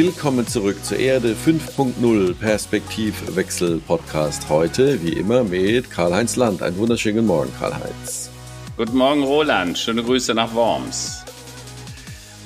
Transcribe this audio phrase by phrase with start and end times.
[0.00, 4.48] Willkommen zurück zur Erde 5.0 Perspektivwechsel Podcast.
[4.48, 6.62] Heute, wie immer, mit Karl-Heinz Land.
[6.62, 8.30] Einen wunderschönen Morgen, Karl-Heinz.
[8.76, 9.76] Guten Morgen, Roland.
[9.76, 11.24] Schöne Grüße nach Worms.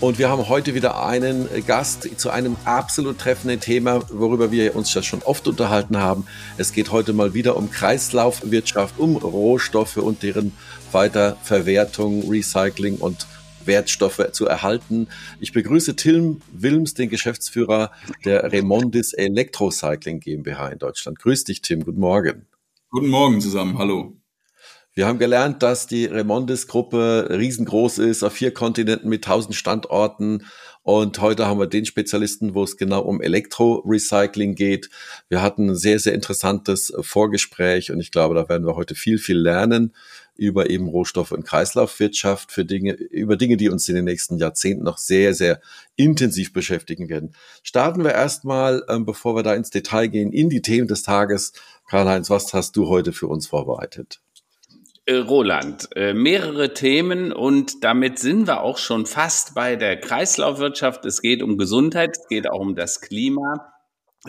[0.00, 4.94] Und wir haben heute wieder einen Gast zu einem absolut treffenden Thema, worüber wir uns
[4.94, 6.24] ja schon oft unterhalten haben.
[6.56, 10.56] Es geht heute mal wieder um Kreislaufwirtschaft, um Rohstoffe und deren
[10.90, 13.26] Weiterverwertung, Recycling und
[13.66, 15.08] Wertstoffe zu erhalten.
[15.40, 17.92] Ich begrüße Tim Wilms, den Geschäftsführer
[18.24, 21.18] der Remondis Electrocycling GmbH in Deutschland.
[21.18, 21.84] Grüß dich, Tim.
[21.84, 22.46] Guten Morgen.
[22.90, 23.78] Guten Morgen zusammen.
[23.78, 24.16] Hallo.
[24.94, 30.44] Wir haben gelernt, dass die Remondis-Gruppe riesengroß ist, auf vier Kontinenten mit tausend Standorten.
[30.82, 34.90] Und heute haben wir den Spezialisten, wo es genau um Elektrorecycling geht.
[35.30, 39.16] Wir hatten ein sehr, sehr interessantes Vorgespräch und ich glaube, da werden wir heute viel,
[39.16, 39.94] viel lernen
[40.36, 44.84] über eben Rohstoffe und Kreislaufwirtschaft für Dinge, über Dinge, die uns in den nächsten Jahrzehnten
[44.84, 45.60] noch sehr, sehr
[45.96, 47.34] intensiv beschäftigen werden.
[47.62, 51.52] Starten wir erstmal, ähm, bevor wir da ins Detail gehen, in die Themen des Tages.
[51.88, 54.20] Karl-Heinz, was hast du heute für uns vorbereitet?
[55.04, 61.04] Äh, Roland, äh, mehrere Themen und damit sind wir auch schon fast bei der Kreislaufwirtschaft.
[61.04, 63.72] Es geht um Gesundheit, es geht auch um das Klima.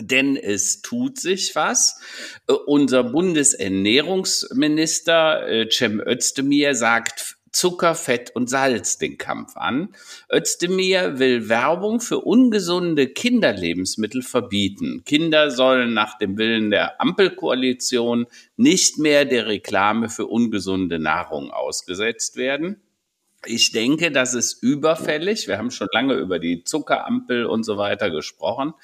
[0.00, 2.00] Denn es tut sich was.
[2.48, 9.94] Äh, unser Bundesernährungsminister äh, Cem Özdemir sagt Zucker, Fett und Salz den Kampf an.
[10.30, 15.04] Özdemir will Werbung für ungesunde Kinderlebensmittel verbieten.
[15.04, 22.36] Kinder sollen nach dem Willen der Ampelkoalition nicht mehr der Reklame für ungesunde Nahrung ausgesetzt
[22.36, 22.82] werden.
[23.46, 25.46] Ich denke, das ist überfällig.
[25.46, 28.74] Wir haben schon lange über die Zuckerampel und so weiter gesprochen.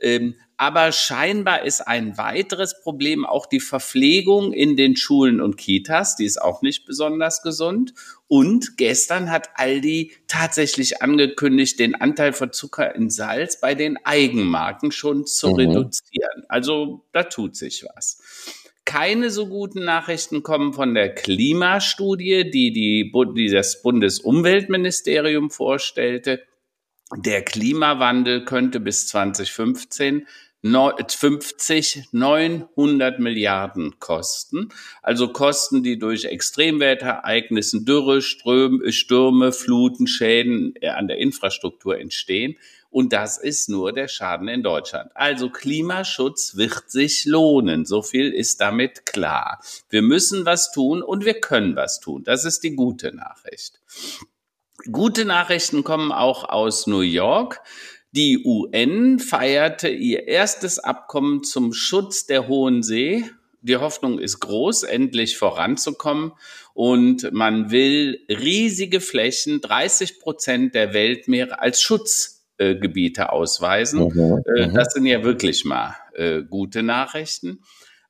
[0.00, 6.16] Ähm, aber scheinbar ist ein weiteres Problem auch die Verpflegung in den Schulen und Kitas.
[6.16, 7.92] Die ist auch nicht besonders gesund.
[8.26, 14.92] Und gestern hat Aldi tatsächlich angekündigt, den Anteil von Zucker in Salz bei den Eigenmarken
[14.92, 15.56] schon zu mhm.
[15.56, 16.44] reduzieren.
[16.48, 18.22] Also da tut sich was.
[18.86, 26.40] Keine so guten Nachrichten kommen von der Klimastudie, die, die, die das Bundesumweltministerium vorstellte.
[27.14, 30.26] Der Klimawandel könnte bis 2015
[30.72, 34.70] 50, 900 Milliarden kosten.
[35.02, 42.56] Also Kosten, die durch Extremwetterereignissen, Dürre, Ströme, Stürme, Fluten, Schäden äh, an der Infrastruktur entstehen.
[42.90, 45.10] Und das ist nur der Schaden in Deutschland.
[45.14, 47.84] Also Klimaschutz wird sich lohnen.
[47.84, 49.60] So viel ist damit klar.
[49.90, 52.24] Wir müssen was tun und wir können was tun.
[52.24, 53.80] Das ist die gute Nachricht.
[54.90, 57.60] Gute Nachrichten kommen auch aus New York.
[58.16, 63.26] Die UN feierte ihr erstes Abkommen zum Schutz der Hohen See.
[63.60, 66.32] Die Hoffnung ist groß, endlich voranzukommen.
[66.72, 74.04] Und man will riesige Flächen, 30 Prozent der Weltmeere als Schutzgebiete ausweisen.
[74.04, 74.74] Mhm, äh, mhm.
[74.74, 77.60] das sind ja wirklich mal äh, gute Nachrichten.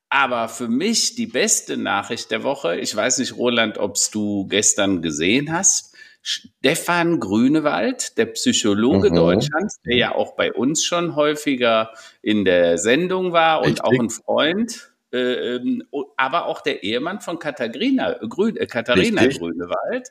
[0.08, 5.02] Aber für mich die beste Nachricht der Woche, ich weiß nicht, Roland, ob du gestern
[5.02, 5.95] gesehen hast,
[6.28, 9.14] Stefan Grünewald, der Psychologe mhm.
[9.14, 13.84] Deutschlands, der ja auch bei uns schon häufiger in der Sendung war und Richtig.
[13.84, 15.84] auch ein Freund, äh, ähm,
[16.16, 20.08] aber auch der Ehemann von Katharina, Grün, äh, Katharina Grünewald,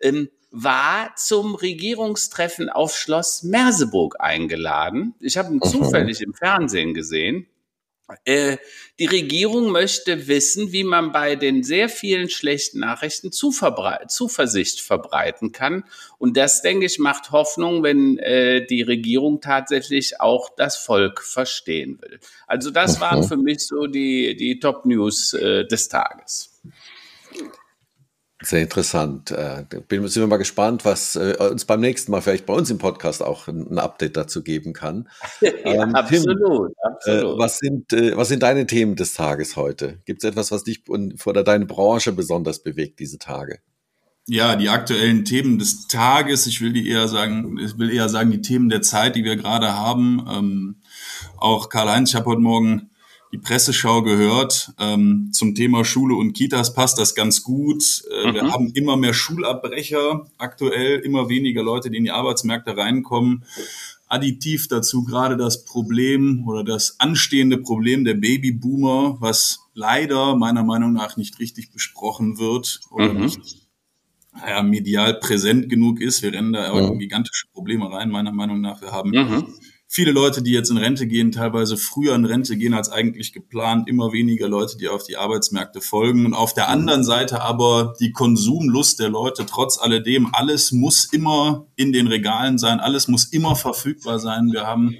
[0.00, 5.16] ähm, war zum Regierungstreffen auf Schloss Merseburg eingeladen.
[5.18, 5.68] Ich habe ihn mhm.
[5.68, 7.48] zufällig im Fernsehen gesehen.
[8.24, 8.56] Äh,
[8.98, 15.84] die Regierung möchte wissen, wie man bei den sehr vielen schlechten Nachrichten Zuversicht verbreiten kann.
[16.18, 22.00] Und das, denke ich, macht Hoffnung, wenn äh, die Regierung tatsächlich auch das Volk verstehen
[22.00, 22.18] will.
[22.46, 26.50] Also das waren für mich so die, die Top-News äh, des Tages.
[28.40, 29.32] Sehr interessant.
[29.32, 32.70] Äh, bin, sind wir mal gespannt, was äh, uns beim nächsten Mal vielleicht bei uns
[32.70, 35.08] im Podcast auch ein, Update dazu geben kann.
[35.40, 37.36] ja, ähm, absolut, Tim, absolut.
[37.36, 39.98] Äh, was, sind, äh, was sind deine Themen des Tages heute?
[40.04, 43.58] Gibt es etwas, was dich oder deine Branche besonders bewegt diese Tage?
[44.28, 48.30] Ja, die aktuellen Themen des Tages, ich will die eher sagen, ich will eher sagen,
[48.30, 50.24] die Themen der Zeit, die wir gerade haben.
[50.30, 50.76] Ähm,
[51.38, 52.90] auch Karl-Heinz, ich habe heute Morgen
[53.32, 54.72] die Presseschau gehört.
[54.78, 58.02] Ähm, zum Thema Schule und Kitas passt das ganz gut.
[58.10, 58.34] Äh, mhm.
[58.34, 63.44] Wir haben immer mehr Schulabbrecher aktuell, immer weniger Leute, die in die Arbeitsmärkte reinkommen.
[64.08, 70.94] Additiv dazu gerade das Problem oder das anstehende Problem der Babyboomer, was leider meiner Meinung
[70.94, 73.20] nach nicht richtig besprochen wird oder mhm.
[73.20, 73.40] nicht
[74.46, 76.22] ja, medial präsent genug ist.
[76.22, 78.80] Wir rennen da in gigantische Probleme rein, meiner Meinung nach.
[78.80, 79.54] Wir haben mhm
[79.90, 83.88] viele Leute, die jetzt in Rente gehen, teilweise früher in Rente gehen als eigentlich geplant,
[83.88, 86.26] immer weniger Leute, die auf die Arbeitsmärkte folgen.
[86.26, 91.66] Und auf der anderen Seite aber die Konsumlust der Leute, trotz alledem, alles muss immer
[91.74, 94.52] in den Regalen sein, alles muss immer verfügbar sein.
[94.52, 94.98] Wir haben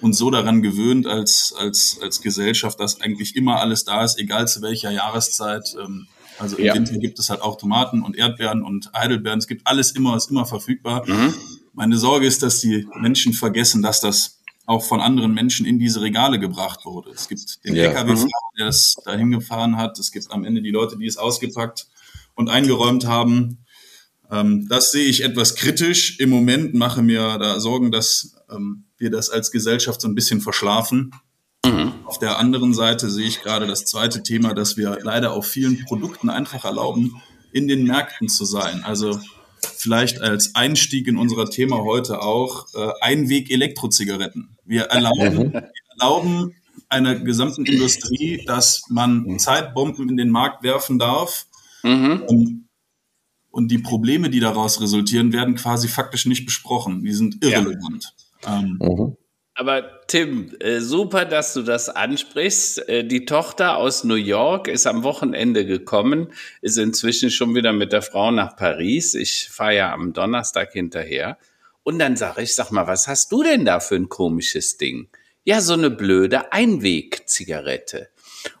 [0.00, 4.46] uns so daran gewöhnt als, als, als Gesellschaft, dass eigentlich immer alles da ist, egal
[4.46, 5.76] zu welcher Jahreszeit.
[5.78, 6.06] Ähm,
[6.38, 6.74] also im ja.
[6.74, 9.40] Winter gibt es halt auch Tomaten und Erdbeeren und Heidelbeeren.
[9.40, 11.06] Es gibt alles immer, ist immer verfügbar.
[11.06, 11.34] Mhm.
[11.80, 16.02] Meine Sorge ist, dass die Menschen vergessen, dass das auch von anderen Menschen in diese
[16.02, 17.08] Regale gebracht wurde.
[17.08, 17.84] Es gibt den ja.
[17.84, 18.58] LKW-Fahrer, mhm.
[18.58, 19.98] der das dahin gefahren hat.
[19.98, 21.86] Es gibt am Ende die Leute, die es ausgepackt
[22.34, 23.64] und eingeräumt haben.
[24.30, 26.20] Ähm, das sehe ich etwas kritisch.
[26.20, 30.42] Im Moment mache mir da Sorgen, dass ähm, wir das als Gesellschaft so ein bisschen
[30.42, 31.12] verschlafen.
[31.64, 31.94] Mhm.
[32.04, 35.82] Auf der anderen Seite sehe ich gerade das zweite Thema, dass wir leider auf vielen
[35.86, 37.22] Produkten einfach erlauben,
[37.52, 38.84] in den Märkten zu sein.
[38.84, 39.18] Also
[39.66, 44.56] vielleicht als Einstieg in unser Thema heute auch äh, Einweg-Elektrozigaretten.
[44.64, 45.52] Wir erlauben, mhm.
[45.52, 46.54] wir erlauben
[46.88, 51.46] einer gesamten Industrie, dass man Zeitbomben in den Markt werfen darf.
[51.82, 52.22] Mhm.
[52.26, 52.68] Und,
[53.50, 57.02] und die Probleme, die daraus resultieren, werden quasi faktisch nicht besprochen.
[57.02, 58.14] Die sind irrelevant.
[58.44, 58.58] Ja.
[58.58, 59.16] Ähm, mhm.
[59.60, 62.88] Aber Tim, äh, super, dass du das ansprichst.
[62.88, 67.92] Äh, die Tochter aus New York ist am Wochenende gekommen, ist inzwischen schon wieder mit
[67.92, 69.12] der Frau nach Paris.
[69.12, 71.36] Ich fahre ja am Donnerstag hinterher.
[71.82, 75.10] Und dann sage ich, sag mal, was hast du denn da für ein komisches Ding?
[75.44, 78.08] Ja, so eine blöde Einwegzigarette.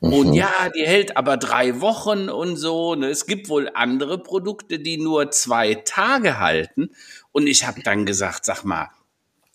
[0.02, 0.12] Mhm.
[0.12, 2.94] Und ja, die hält aber drei Wochen und so.
[2.94, 3.08] Ne?
[3.08, 6.90] Es gibt wohl andere Produkte, die nur zwei Tage halten.
[7.32, 8.90] Und ich habe dann gesagt, sag mal,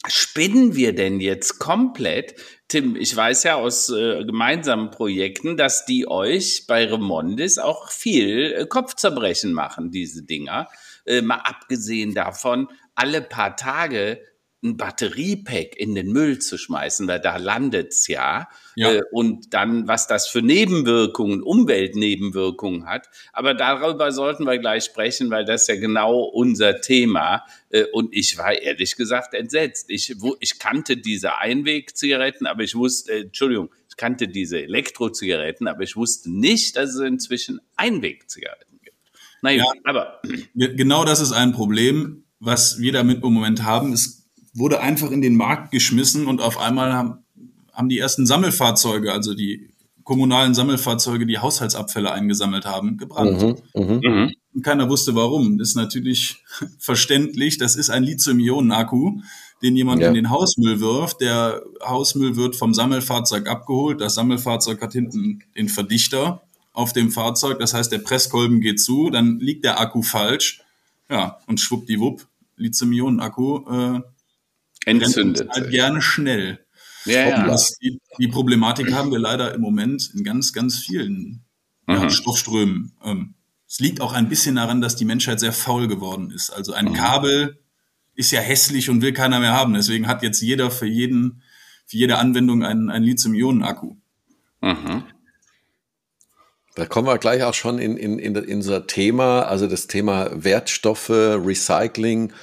[0.10, 2.36] spinnen wir denn jetzt komplett?
[2.68, 8.54] Tim, ich weiß ja aus äh, gemeinsamen Projekten, dass die euch bei Remondis auch viel
[8.54, 10.68] äh, Kopfzerbrechen machen, diese Dinger.
[11.06, 14.22] Äh, mal abgesehen davon, alle paar Tage
[14.66, 18.50] ein Batteriepack in den Müll zu schmeißen, weil da landet's ja.
[18.76, 18.94] ja.
[18.94, 23.10] Äh, und dann, was das für Nebenwirkungen, Umweltnebenwirkungen hat.
[23.32, 27.46] Aber darüber sollten wir gleich sprechen, weil das ja genau unser Thema.
[27.70, 29.86] Äh, und ich war ehrlich gesagt entsetzt.
[29.90, 35.68] Ich, wo, ich kannte diese Einwegzigaretten, aber ich wusste, äh, Entschuldigung, ich kannte diese Elektrozigaretten,
[35.68, 38.98] aber ich wusste nicht, dass es inzwischen Einwegzigaretten gibt.
[39.42, 40.22] Naja, ja, aber.
[40.56, 42.24] Genau das ist ein Problem.
[42.40, 44.25] Was wir damit im Moment haben, ist
[44.56, 47.26] wurde einfach in den Markt geschmissen und auf einmal haben,
[47.72, 49.70] haben die ersten Sammelfahrzeuge, also die
[50.04, 53.42] kommunalen Sammelfahrzeuge, die Haushaltsabfälle eingesammelt haben, gebrannt.
[53.42, 54.10] Mhm, mh.
[54.10, 54.34] Mhm.
[54.54, 55.58] Und keiner wusste warum.
[55.58, 56.44] Das ist natürlich
[56.80, 57.58] verständlich.
[57.58, 59.20] Das ist ein Lithium-Ionen-Akku,
[59.62, 60.08] den jemand ja.
[60.08, 61.20] in den Hausmüll wirft.
[61.22, 64.00] Der Hausmüll wird vom Sammelfahrzeug abgeholt.
[64.00, 67.60] Das Sammelfahrzeug hat hinten den Verdichter auf dem Fahrzeug.
[67.60, 70.62] Das heißt, der Presskolben geht zu, dann liegt der Akku falsch.
[71.10, 72.26] Ja, und schwuppdiwupp,
[72.58, 74.02] Lithium-Ionen-Akku äh,
[74.86, 75.50] entzündet.
[75.50, 76.60] Halt gerne schnell.
[77.06, 77.58] Ja, ja.
[77.82, 81.44] Die, die, Problematik haben wir leider im Moment in ganz, ganz vielen
[81.88, 82.10] ja, mhm.
[82.10, 82.94] Stoffströmen.
[83.04, 83.36] Ähm,
[83.68, 86.50] es liegt auch ein bisschen daran, dass die Menschheit sehr faul geworden ist.
[86.50, 86.94] Also ein mhm.
[86.94, 87.60] Kabel
[88.16, 89.74] ist ja hässlich und will keiner mehr haben.
[89.74, 91.44] Deswegen hat jetzt jeder für jeden,
[91.86, 93.96] für jede Anwendung einen, einen Lithium-Ionen-Akku.
[94.62, 95.04] Mhm.
[96.76, 100.30] Da kommen wir gleich auch schon in, in, in, in unser Thema, also das Thema
[100.34, 102.34] Wertstoffe, Recycling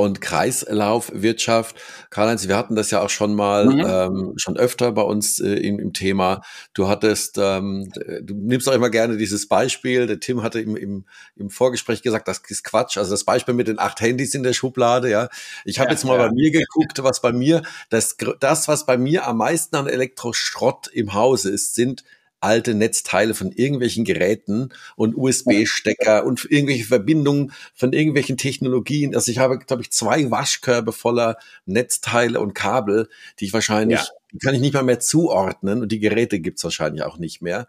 [0.00, 1.76] und Kreislaufwirtschaft.
[2.10, 3.84] Karl-Heinz, wir hatten das ja auch schon mal, mhm.
[3.86, 6.42] ähm, schon öfter bei uns äh, im, im, Thema.
[6.74, 7.90] Du hattest, ähm,
[8.22, 10.06] du nimmst auch immer gerne dieses Beispiel.
[10.06, 11.04] Der Tim hatte im, im,
[11.36, 12.96] im Vorgespräch gesagt, das ist Quatsch.
[12.96, 15.28] Also das Beispiel mit den acht Handys in der Schublade, ja.
[15.64, 16.26] Ich habe ja, jetzt mal ja.
[16.28, 20.88] bei mir geguckt, was bei mir, das, das, was bei mir am meisten an Elektroschrott
[20.88, 22.04] im Hause ist, sind
[22.40, 29.14] alte Netzteile von irgendwelchen Geräten und USB-Stecker und irgendwelche Verbindungen von irgendwelchen Technologien.
[29.14, 34.06] Also ich habe, glaube ich, zwei Waschkörbe voller Netzteile und Kabel, die ich wahrscheinlich, ja.
[34.32, 37.66] die kann ich nicht mal mehr zuordnen und die Geräte gibt's wahrscheinlich auch nicht mehr.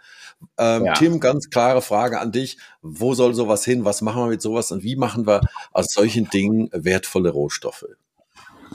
[0.58, 0.94] Ähm, ja.
[0.94, 2.58] Tim, ganz klare Frage an dich.
[2.82, 3.86] Wo soll sowas hin?
[3.86, 7.86] Was machen wir mit sowas und wie machen wir aus solchen Dingen wertvolle Rohstoffe?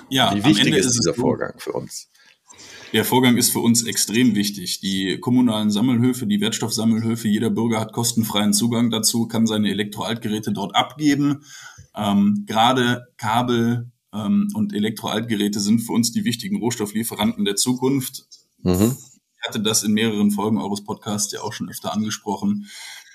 [0.09, 2.09] Ja, wie wichtig ist dieser Vorgang für uns?
[2.93, 4.81] Der Vorgang ist für uns extrem wichtig.
[4.81, 10.75] Die kommunalen Sammelhöfe, die Wertstoffsammelhöfe, jeder Bürger hat kostenfreien Zugang dazu, kann seine Elektroaltgeräte dort
[10.77, 11.45] abgeben.
[11.95, 18.27] Ähm, gerade Kabel ähm, und Elektroaltgeräte sind für uns die wichtigen Rohstofflieferanten der Zukunft.
[18.63, 18.97] Mhm.
[19.39, 22.67] Ich hatte das in mehreren Folgen eures Podcasts ja auch schon öfter angesprochen.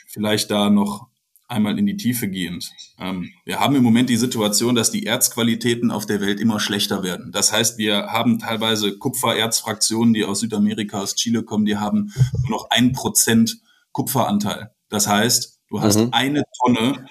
[0.08, 1.08] Vielleicht da noch
[1.52, 2.72] einmal in die Tiefe gehend.
[2.98, 7.04] Ähm, wir haben im Moment die Situation, dass die Erzqualitäten auf der Welt immer schlechter
[7.04, 7.32] werden.
[7.32, 12.50] Das heißt, wir haben teilweise Kupfererzfraktionen, die aus Südamerika, aus Chile kommen, die haben nur
[12.50, 13.60] noch ein Prozent
[13.92, 14.72] Kupferanteil.
[14.90, 16.10] Das heißt, du hast mhm.
[16.12, 17.06] eine Tonne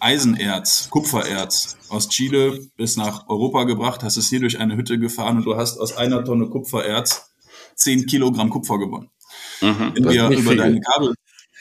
[0.00, 5.38] Eisenerz, Kupfererz aus Chile bis nach Europa gebracht, hast es hier durch eine Hütte gefahren
[5.38, 7.32] und du hast aus einer Tonne Kupfererz
[7.74, 9.10] 10 Kilogramm Kupfer gewonnen.
[9.60, 10.56] Mhm, Wenn wir über viel.
[10.56, 11.14] deine Kabel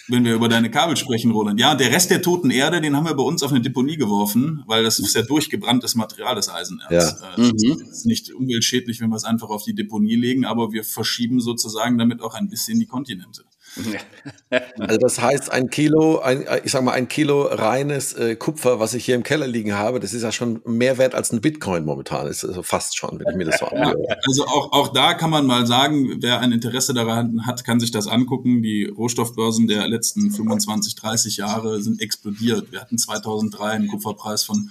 [0.07, 1.59] wenn wir über deine Kabel sprechen, Roland.
[1.59, 4.63] Ja, der Rest der toten Erde, den haben wir bei uns auf eine Deponie geworfen,
[4.65, 6.91] weil das ist ja durchgebranntes Material, das Eisenerz.
[6.91, 7.35] Ja.
[7.37, 7.81] Äh, mhm.
[7.89, 11.97] ist nicht umweltschädlich, wenn wir es einfach auf die Deponie legen, aber wir verschieben sozusagen
[11.97, 13.43] damit auch ein bisschen die Kontinente.
[14.79, 18.93] Also das heißt, ein Kilo, ein, ich sag mal, ein Kilo reines äh, Kupfer, was
[18.93, 21.83] ich hier im Keller liegen habe, das ist ja schon mehr wert als ein Bitcoin
[21.83, 22.27] momentan.
[22.27, 23.97] Ist also fast schon, wenn ich mir das so anhöre.
[24.27, 27.91] Also auch, auch da kann man mal sagen, wer ein Interesse daran hat, kann sich
[27.91, 28.61] das angucken.
[28.61, 32.71] Die Rohstoffbörsen der letzten 25, 30 Jahre sind explodiert.
[32.71, 34.69] Wir hatten 2003 einen Kupferpreis von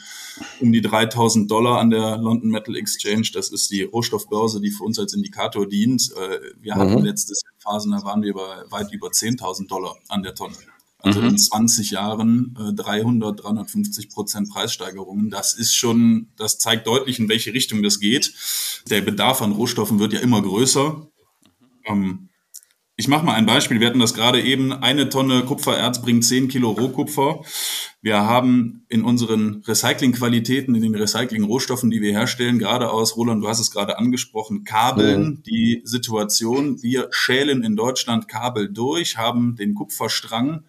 [0.60, 3.28] um die 3000 Dollar an der London Metal Exchange.
[3.32, 6.12] Das ist die Rohstoffbörse, die für uns als Indikator dient.
[6.12, 7.04] Äh, wir hatten mhm.
[7.04, 10.56] letztes Phasen, da waren wir bei weit über 10.000 Dollar an der Tonne.
[11.00, 11.28] Also mhm.
[11.28, 15.30] in 20 Jahren äh, 300, 350 Prozent Preissteigerungen.
[15.30, 18.34] Das ist schon, das zeigt deutlich, in welche Richtung das geht.
[18.88, 21.06] Der Bedarf an Rohstoffen wird ja immer größer.
[21.84, 22.28] Ähm,
[22.98, 23.78] ich mache mal ein Beispiel.
[23.78, 24.72] Wir hatten das gerade eben.
[24.72, 27.42] Eine Tonne Kupfererz bringt 10 Kilo Rohkupfer.
[28.00, 33.48] Wir haben in unseren Recyclingqualitäten, in den Recycling-Rohstoffen, die wir herstellen, gerade aus, Roland, du
[33.48, 35.42] hast es gerade angesprochen, Kabeln, mhm.
[35.42, 36.82] die Situation.
[36.82, 40.64] Wir schälen in Deutschland Kabel durch, haben den Kupferstrang,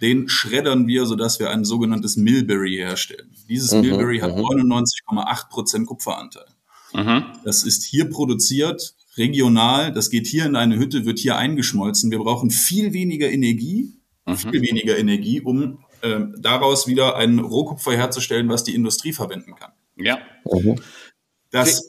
[0.00, 3.30] den schreddern wir, sodass wir ein sogenanntes Millberry herstellen.
[3.48, 3.82] Dieses mhm.
[3.82, 5.48] Millberry hat 99,8 mhm.
[5.48, 6.46] Prozent Kupferanteil.
[6.92, 7.24] Mhm.
[7.44, 12.10] Das ist hier produziert, regional, das geht hier in eine Hütte, wird hier eingeschmolzen.
[12.10, 13.94] Wir brauchen viel weniger Energie,
[14.26, 14.36] mhm.
[14.36, 19.72] viel weniger Energie, um äh, daraus wieder ein Rohkupfer herzustellen, was die Industrie verwenden kann.
[19.96, 20.18] Ja.
[20.50, 20.80] Mhm.
[21.50, 21.88] Das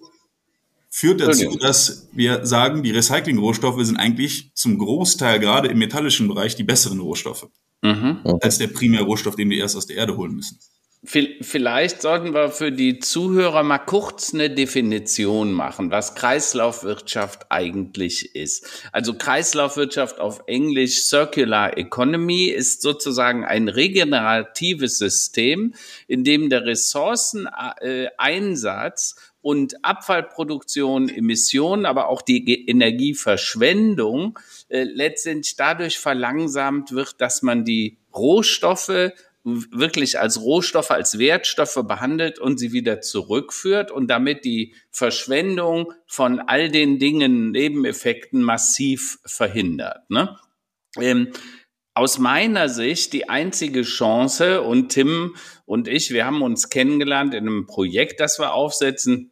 [0.90, 6.56] führt dazu, dass wir sagen, die Recycling-Rohstoffe sind eigentlich zum Großteil gerade im metallischen Bereich
[6.56, 7.48] die besseren Rohstoffe
[7.82, 8.20] mhm.
[8.42, 10.60] als der Primärrohstoff, den wir erst aus der Erde holen müssen.
[11.02, 18.84] Vielleicht sollten wir für die Zuhörer mal kurz eine Definition machen, was Kreislaufwirtschaft eigentlich ist.
[18.92, 25.74] Also Kreislaufwirtschaft auf Englisch Circular Economy ist sozusagen ein regeneratives System,
[26.10, 34.38] in dem der Ressourceneinsatz und Abfallproduktion, Emissionen, aber auch die Energieverschwendung
[34.68, 39.14] äh, letztendlich dadurch verlangsamt wird, dass man die Rohstoffe
[39.44, 46.40] wirklich als Rohstoffe, als Wertstoffe behandelt und sie wieder zurückführt und damit die Verschwendung von
[46.40, 50.10] all den Dingen, Nebeneffekten massiv verhindert.
[50.10, 50.38] Ne?
[50.98, 51.32] Ähm,
[51.94, 57.48] aus meiner Sicht die einzige Chance und Tim und ich, wir haben uns kennengelernt in
[57.48, 59.32] einem Projekt, das wir aufsetzen,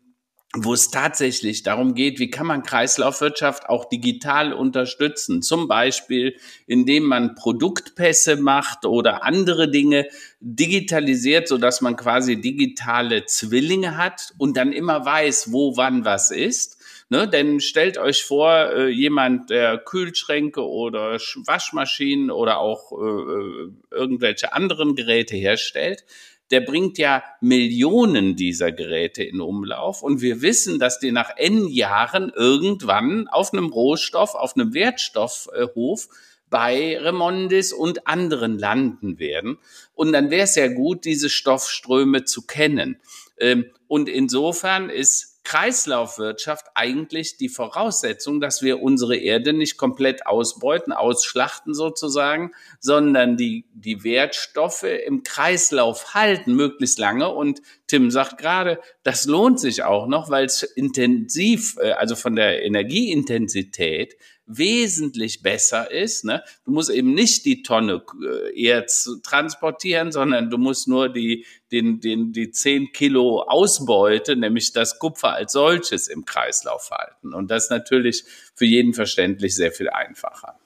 [0.55, 5.41] wo es tatsächlich darum geht, wie kann man Kreislaufwirtschaft auch digital unterstützen.
[5.41, 10.07] Zum Beispiel, indem man Produktpässe macht oder andere Dinge
[10.39, 16.31] digitalisiert, so dass man quasi digitale Zwillinge hat und dann immer weiß, wo wann was
[16.31, 16.77] ist.
[17.09, 21.13] Ne, denn stellt euch vor, äh, jemand, der Kühlschränke oder
[21.45, 26.03] Waschmaschinen oder auch äh, äh irgendwelche anderen Geräte herstellt,
[26.51, 31.67] der bringt ja Millionen dieser Geräte in Umlauf und wir wissen, dass die nach N
[31.67, 36.07] Jahren irgendwann auf einem Rohstoff, auf einem Wertstoffhof
[36.49, 39.57] bei Remondis und anderen landen werden.
[39.93, 42.99] Und dann wäre es ja gut, diese Stoffströme zu kennen.
[43.37, 50.91] Ähm, und insofern ist Kreislaufwirtschaft eigentlich die Voraussetzung, dass wir unsere Erde nicht komplett ausbeuten,
[50.91, 52.51] ausschlachten sozusagen,
[52.81, 57.29] sondern die, die Wertstoffe im Kreislauf halten, möglichst lange.
[57.29, 62.35] Und Tim sagt gerade, das lohnt sich auch noch, weil es intensiv, äh, also von
[62.35, 66.25] der Energieintensität wesentlich besser ist.
[66.25, 66.43] Ne?
[66.65, 71.99] Du musst eben nicht die Tonne äh, Erz transportieren, sondern du musst nur die, den,
[71.99, 77.33] den, die 10 Kilo Ausbeute, nämlich das Kupfer als solches im Kreislauf halten.
[77.33, 78.23] Und das ist natürlich
[78.55, 80.57] für jeden verständlich sehr viel einfacher.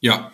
[0.00, 0.32] Ja,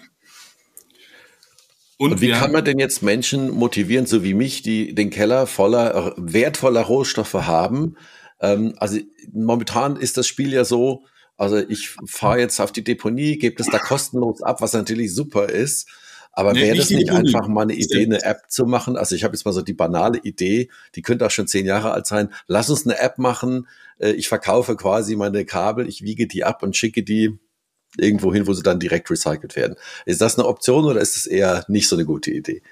[1.99, 5.47] und, und wie kann man denn jetzt Menschen motivieren, so wie mich, die den Keller
[5.47, 7.97] voller wertvoller Rohstoffe haben?
[8.41, 8.99] Ähm, also
[9.33, 13.67] momentan ist das Spiel ja so, also ich fahre jetzt auf die Deponie, gebe das
[13.67, 15.89] da kostenlos ab, was natürlich super ist.
[16.33, 17.29] Aber nee, wäre das nicht Deponie.
[17.29, 18.97] einfach mal eine Idee, eine App zu machen?
[18.97, 21.93] Also ich habe jetzt mal so die banale Idee, die könnte auch schon zehn Jahre
[21.93, 22.29] alt sein.
[22.47, 23.67] Lass uns eine App machen.
[23.99, 27.39] Äh, ich verkaufe quasi meine Kabel, ich wiege die ab und schicke die
[27.97, 29.77] irgendwo hin, wo sie dann direkt recycelt werden.
[30.05, 32.63] Ist das eine Option oder ist es eher nicht so eine gute Idee?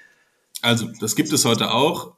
[0.61, 2.13] Also, das gibt es heute auch.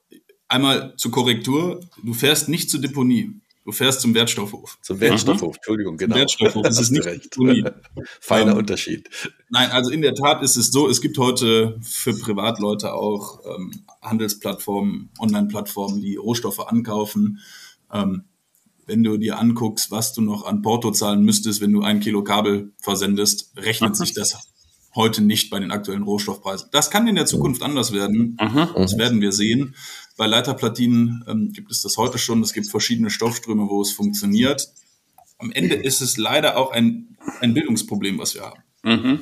[0.50, 1.82] Einmal zur Korrektur.
[2.04, 3.32] Du fährst nicht zur Deponie.
[3.68, 4.78] Du fährst zum Wertstoffhof.
[4.82, 6.16] Zum Wertstoffhof, Entschuldigung, genau.
[6.16, 7.36] Wertstoffhof, das ist nicht recht.
[8.22, 9.10] Feiner Ähm, Unterschied.
[9.50, 13.84] Nein, also in der Tat ist es so, es gibt heute für Privatleute auch ähm,
[14.02, 17.42] Handelsplattformen, Online-Plattformen, die Rohstoffe ankaufen.
[17.92, 18.24] Ähm,
[18.86, 22.24] wenn du dir anguckst, was du noch an Porto zahlen müsstest, wenn du ein Kilo
[22.24, 24.48] Kabel versendest, rechnet sich das
[24.96, 26.70] heute nicht bei den aktuellen Rohstoffpreisen.
[26.72, 28.38] Das kann in der Zukunft anders werden.
[28.76, 29.76] Das werden wir sehen.
[30.18, 32.42] Bei Leiterplatinen ähm, gibt es das heute schon.
[32.42, 34.68] Es gibt verschiedene Stoffströme, wo es funktioniert.
[35.38, 38.64] Am Ende ist es leider auch ein, ein Bildungsproblem, was wir haben.
[38.84, 39.20] Mhm.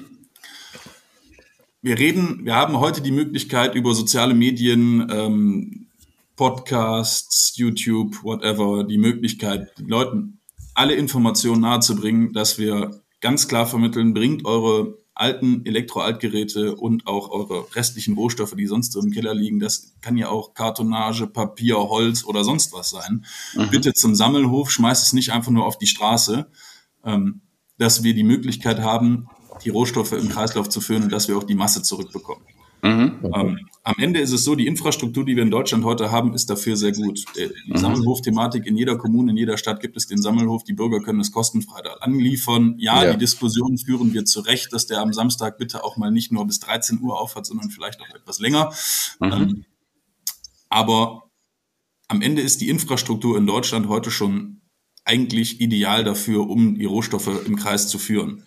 [1.82, 5.88] Wir reden, wir haben heute die Möglichkeit über soziale Medien, ähm,
[6.36, 10.40] Podcasts, YouTube, whatever, die Möglichkeit, den Leuten
[10.74, 17.74] alle Informationen nahezubringen, dass wir ganz klar vermitteln, bringt eure alten Elektroaltgeräte und auch eure
[17.76, 22.26] restlichen Rohstoffe, die sonst so im Keller liegen, das kann ja auch Kartonage, Papier, Holz
[22.26, 23.26] oder sonst was sein,
[23.72, 26.48] bitte zum Sammelhof, schmeißt es nicht einfach nur auf die Straße,
[27.06, 27.42] ähm,
[27.78, 29.30] dass wir die Möglichkeit haben,
[29.64, 32.44] die Rohstoffe im Kreislauf zu führen und dass wir auch die Masse zurückbekommen.
[32.86, 36.50] Ähm, am Ende ist es so, die Infrastruktur, die wir in Deutschland heute haben, ist
[36.50, 37.24] dafür sehr gut.
[37.36, 40.64] Die Sammelhof-Thematik in jeder Kommune, in jeder Stadt gibt es den Sammelhof.
[40.64, 42.76] Die Bürger können es kostenfrei da anliefern.
[42.78, 43.14] Ja, Ja.
[43.14, 46.46] die Diskussion führen wir zu Recht, dass der am Samstag bitte auch mal nicht nur
[46.48, 48.74] bis 13 Uhr aufhat, sondern vielleicht auch etwas länger.
[49.22, 49.66] Ähm,
[50.70, 51.24] aber
[52.08, 54.62] am Ende ist die Infrastruktur in Deutschland heute schon
[55.06, 58.46] eigentlich ideal dafür, um die Rohstoffe im Kreis zu führen.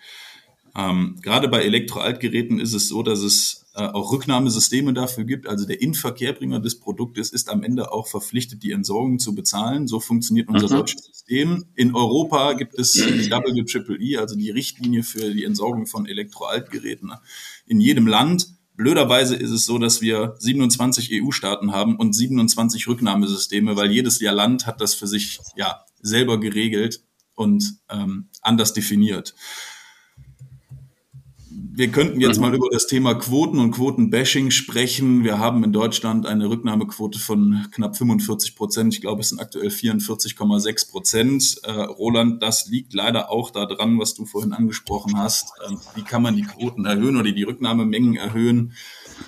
[0.76, 5.46] Ähm, gerade bei Elektroaltgeräten ist es so, dass es auch Rücknahmesysteme dafür gibt.
[5.46, 9.86] Also der Inverkehrbringer des Produktes ist am Ende auch verpflichtet, die Entsorgung zu bezahlen.
[9.86, 11.64] So funktioniert unser deutsches System.
[11.74, 17.12] In Europa gibt es die WEEE, also die Richtlinie für die Entsorgung von Elektroaltgeräten
[17.66, 18.48] in jedem Land.
[18.74, 24.34] Blöderweise ist es so, dass wir 27 EU-Staaten haben und 27 Rücknahmesysteme, weil jedes Jahr
[24.34, 27.02] Land hat das für sich ja selber geregelt
[27.34, 29.34] und ähm, anders definiert.
[31.78, 35.22] Wir könnten jetzt mal über das Thema Quoten und Quotenbashing sprechen.
[35.22, 38.94] Wir haben in Deutschland eine Rücknahmequote von knapp 45 Prozent.
[38.94, 41.60] Ich glaube, es sind aktuell 44,6 Prozent.
[41.62, 45.52] Äh, Roland, das liegt leider auch daran, was du vorhin angesprochen hast.
[45.68, 48.72] Ähm, wie kann man die Quoten erhöhen oder die Rücknahmemengen erhöhen?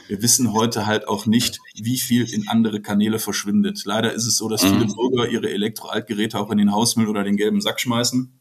[0.08, 3.82] Wir wissen heute halt auch nicht, wie viel in andere Kanäle verschwindet.
[3.84, 7.36] Leider ist es so, dass viele Bürger ihre Elektroaltgeräte auch in den Hausmüll oder den
[7.36, 8.40] gelben Sack schmeißen.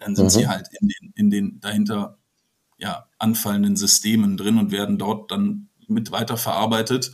[0.00, 2.16] Dann sind sie halt in den, in den dahinter
[2.82, 7.12] ja, anfallenden Systemen drin und werden dort dann mit weiterverarbeitet.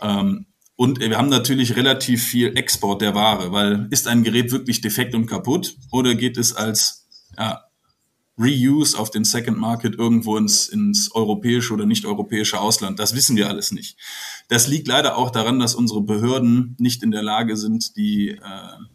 [0.00, 4.80] Ähm, und wir haben natürlich relativ viel Export der Ware, weil ist ein Gerät wirklich
[4.80, 7.62] defekt und kaputt oder geht es als ja,
[8.38, 12.98] Reuse auf den Second Market irgendwo ins, ins europäische oder nicht europäische Ausland?
[12.98, 13.96] Das wissen wir alles nicht.
[14.48, 18.38] Das liegt leider auch daran, dass unsere Behörden nicht in der Lage sind, die äh,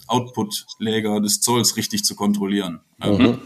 [0.08, 2.82] Output-Läger des Zolls richtig zu kontrollieren.
[3.02, 3.40] Ähm,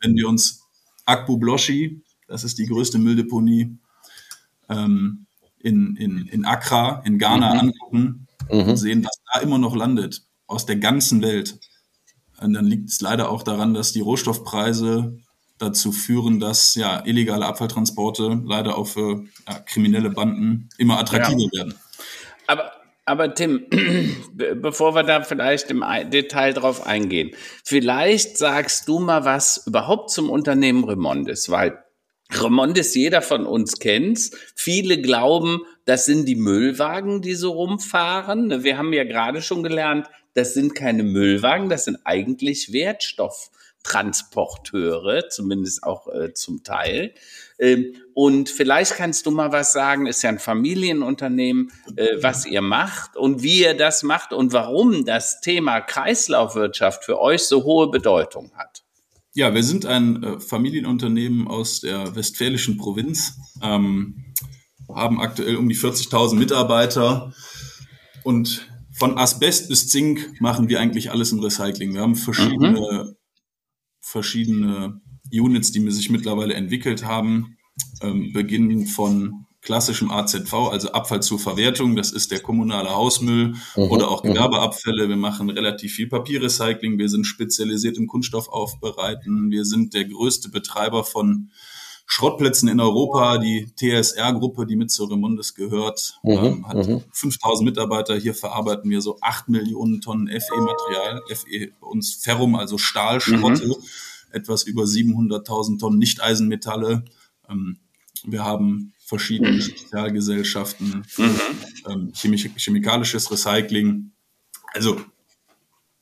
[0.00, 0.67] wenn wir uns
[1.08, 3.78] Akbu Bloschi, das ist die größte Mülldeponie
[4.68, 5.26] ähm,
[5.58, 10.66] in, in, in Accra, in Ghana angucken und sehen, was da immer noch landet, aus
[10.66, 11.58] der ganzen Welt.
[12.40, 15.18] Und dann liegt es leider auch daran, dass die Rohstoffpreise
[15.58, 21.74] dazu führen, dass ja illegale Abfalltransporte leider auch für ja, kriminelle Banden immer attraktiver werden.
[22.46, 22.72] Aber,
[23.08, 23.66] aber Tim,
[24.32, 27.32] be- bevor wir da vielleicht im Detail drauf eingehen,
[27.64, 31.82] vielleicht sagst du mal was überhaupt zum Unternehmen Remondis, weil
[32.30, 34.30] Remondis jeder von uns kennt.
[34.54, 38.62] Viele glauben, das sind die Müllwagen, die so rumfahren.
[38.62, 45.82] Wir haben ja gerade schon gelernt, das sind keine Müllwagen, das sind eigentlich Wertstofftransporteure, zumindest
[45.82, 47.14] auch äh, zum Teil.
[47.58, 52.62] Ähm, und vielleicht kannst du mal was sagen, ist ja ein Familienunternehmen, äh, was ihr
[52.62, 57.90] macht und wie ihr das macht und warum das Thema Kreislaufwirtschaft für euch so hohe
[57.90, 58.84] Bedeutung hat.
[59.34, 64.34] Ja, wir sind ein äh, Familienunternehmen aus der westfälischen Provinz, ähm,
[64.92, 67.32] haben aktuell um die 40.000 Mitarbeiter
[68.24, 68.68] und
[68.98, 71.94] von Asbest bis Zink machen wir eigentlich alles im Recycling.
[71.94, 73.14] Wir haben verschiedene,
[74.00, 75.00] verschiedene
[75.32, 77.56] Units, die sich mittlerweile entwickelt haben,
[78.02, 84.08] ähm, beginnen von klassischem AZV, also Abfall zur Verwertung, das ist der kommunale Hausmüll oder
[84.08, 85.08] auch Gewerbeabfälle.
[85.08, 91.04] Wir machen relativ viel Papierrecycling, wir sind spezialisiert im Kunststoffaufbereiten, wir sind der größte Betreiber
[91.04, 91.50] von
[92.10, 98.16] Schrottplätzen in Europa, die TSR-Gruppe, die mit zur Remundis gehört, ähm, hat 5000 Mitarbeiter.
[98.16, 103.76] Hier verarbeiten wir so 8 Millionen Tonnen FE-Material, FE uns Ferrum, also Stahlschrotte,
[104.30, 107.04] etwas über 700.000 Tonnen Nicht-Eisenmetalle.
[107.48, 107.78] Ähm,
[108.24, 111.30] wir haben verschiedene Spezialgesellschaften für
[111.88, 114.12] ähm, chemisch, chemikalisches Recycling.
[114.74, 115.00] Also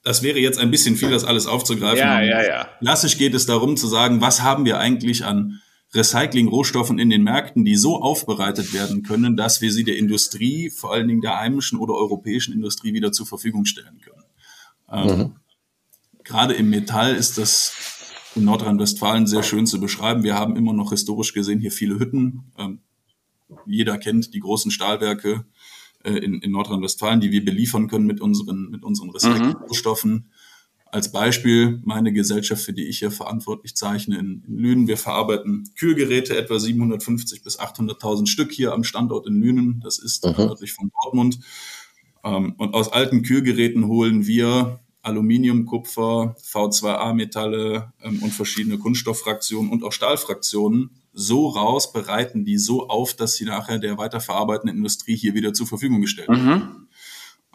[0.03, 1.99] das wäre jetzt ein bisschen viel, das alles aufzugreifen.
[1.99, 2.69] Ja, ja, ja.
[2.79, 5.61] Klassisch geht es darum zu sagen, was haben wir eigentlich an
[5.95, 10.93] Recycling-Rohstoffen in den Märkten, die so aufbereitet werden können, dass wir sie der Industrie, vor
[10.93, 14.25] allen Dingen der heimischen oder europäischen Industrie, wieder zur Verfügung stellen können.
[14.91, 15.37] Ähm, mhm.
[16.23, 17.73] Gerade im Metall ist das
[18.37, 20.23] in Nordrhein-Westfalen sehr schön zu beschreiben.
[20.23, 22.53] Wir haben immer noch historisch gesehen hier viele Hütten.
[22.59, 22.81] Ähm,
[23.65, 25.47] jeder kennt die großen Stahlwerke
[26.05, 30.13] äh, in, in Nordrhein-Westfalen, die wir beliefern können mit unseren, mit unseren Recycling-Rohstoffen.
[30.13, 30.25] Mhm.
[30.93, 34.89] Als Beispiel meine Gesellschaft, für die ich hier verantwortlich zeichne in, in Lünen.
[34.89, 39.81] Wir verarbeiten Kühlgeräte, etwa 750 bis 800.000 Stück hier am Standort in Lünen.
[39.83, 40.35] Das ist mhm.
[40.37, 41.41] nördlich von Dortmund.
[42.23, 49.85] Ähm, und aus alten Kühlgeräten holen wir Aluminium, Kupfer, V2A-Metalle ähm, und verschiedene Kunststofffraktionen und
[49.85, 55.35] auch Stahlfraktionen so raus, bereiten die so auf, dass sie nachher der weiterverarbeitenden Industrie hier
[55.35, 56.45] wieder zur Verfügung gestellt werden.
[56.45, 56.87] Mhm.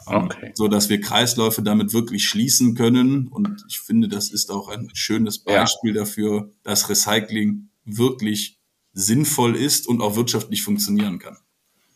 [0.07, 0.51] Ähm, okay.
[0.55, 3.27] so dass wir Kreisläufe damit wirklich schließen können.
[3.27, 6.01] Und ich finde, das ist auch ein schönes Beispiel ja.
[6.01, 8.59] dafür, dass Recycling wirklich
[8.93, 11.37] sinnvoll ist und auch wirtschaftlich funktionieren kann.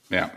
[0.09, 0.31] Ja,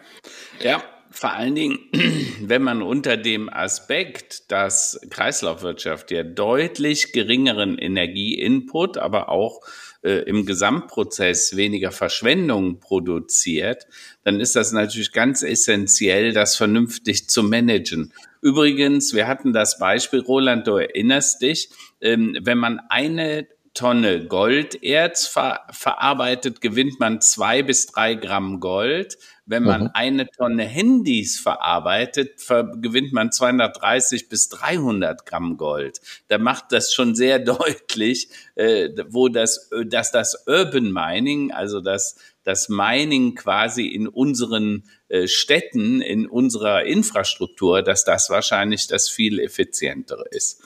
[0.60, 0.82] ja,
[1.18, 1.80] vor allen Dingen,
[2.42, 9.60] wenn man unter dem Aspekt, dass Kreislaufwirtschaft ja deutlich geringeren Energieinput, aber auch
[10.04, 13.88] äh, im Gesamtprozess weniger Verschwendung produziert,
[14.22, 18.12] dann ist das natürlich ganz essentiell, das vernünftig zu managen.
[18.40, 25.28] Übrigens, wir hatten das Beispiel, Roland, du erinnerst dich, ähm, wenn man eine Tonne Golderz
[25.28, 29.18] ver verarbeitet, gewinnt man zwei bis drei Gramm Gold.
[29.46, 29.90] Wenn man mhm.
[29.94, 36.00] eine Tonne Handys verarbeitet, gewinnt man 230 bis 300 Gramm Gold.
[36.26, 42.16] Da macht das schon sehr deutlich, äh, wo das, dass das Urban Mining, also das,
[42.42, 49.38] das Mining quasi in unseren äh, Städten, in unserer Infrastruktur, dass das wahrscheinlich das viel
[49.38, 50.64] effizientere ist.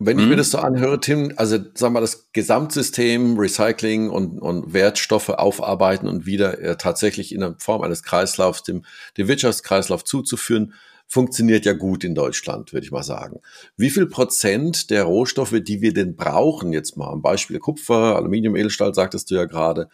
[0.00, 0.38] Wenn ich mir mhm.
[0.38, 6.24] das so anhöre, Tim, also sagen wir das Gesamtsystem Recycling und, und Wertstoffe aufarbeiten und
[6.24, 8.84] wieder äh, tatsächlich in der Form eines Kreislaufs dem,
[9.16, 10.74] dem Wirtschaftskreislauf zuzuführen,
[11.08, 13.40] funktioniert ja gut in Deutschland, würde ich mal sagen.
[13.76, 18.54] Wie viel Prozent der Rohstoffe, die wir denn brauchen, jetzt mal am Beispiel Kupfer, Aluminium,
[18.54, 19.88] Edelstahl, sagtest du ja gerade,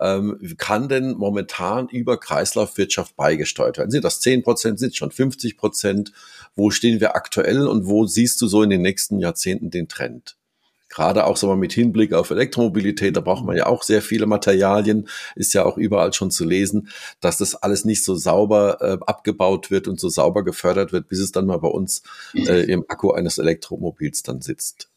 [0.00, 3.90] ähm, kann denn momentan über Kreislaufwirtschaft beigesteuert werden?
[3.90, 6.12] Sind das 10 Prozent, sind es schon 50 Prozent?
[6.56, 10.36] Wo stehen wir aktuell und wo siehst du so in den nächsten Jahrzehnten den Trend?
[10.88, 14.26] Gerade auch so mal mit Hinblick auf Elektromobilität, da braucht man ja auch sehr viele
[14.26, 16.88] Materialien, ist ja auch überall schon zu lesen,
[17.20, 21.18] dass das alles nicht so sauber äh, abgebaut wird und so sauber gefördert wird, bis
[21.18, 22.02] es dann mal bei uns
[22.34, 24.88] äh, im Akku eines Elektromobils dann sitzt.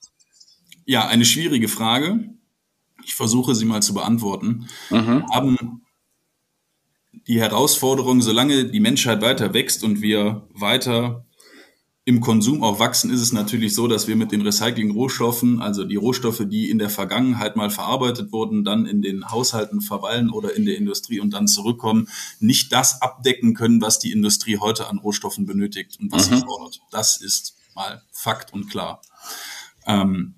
[0.86, 2.24] Ja, eine schwierige Frage.
[3.04, 4.68] Ich versuche sie mal zu beantworten.
[4.90, 5.26] Mhm.
[5.30, 5.82] Haben
[7.28, 11.26] die Herausforderung, solange die Menschheit weiter wächst und wir weiter
[12.04, 15.98] im Konsum auch wachsen, ist es natürlich so, dass wir mit den Recycling-Rohstoffen, also die
[15.98, 20.66] Rohstoffe, die in der Vergangenheit mal verarbeitet wurden, dann in den Haushalten verweilen oder in
[20.66, 22.08] der Industrie und dann zurückkommen,
[22.40, 26.38] nicht das abdecken können, was die Industrie heute an Rohstoffen benötigt und was mhm.
[26.38, 26.82] sie fordert.
[26.90, 29.02] Das ist mal Fakt und klar.
[29.86, 30.36] Ähm,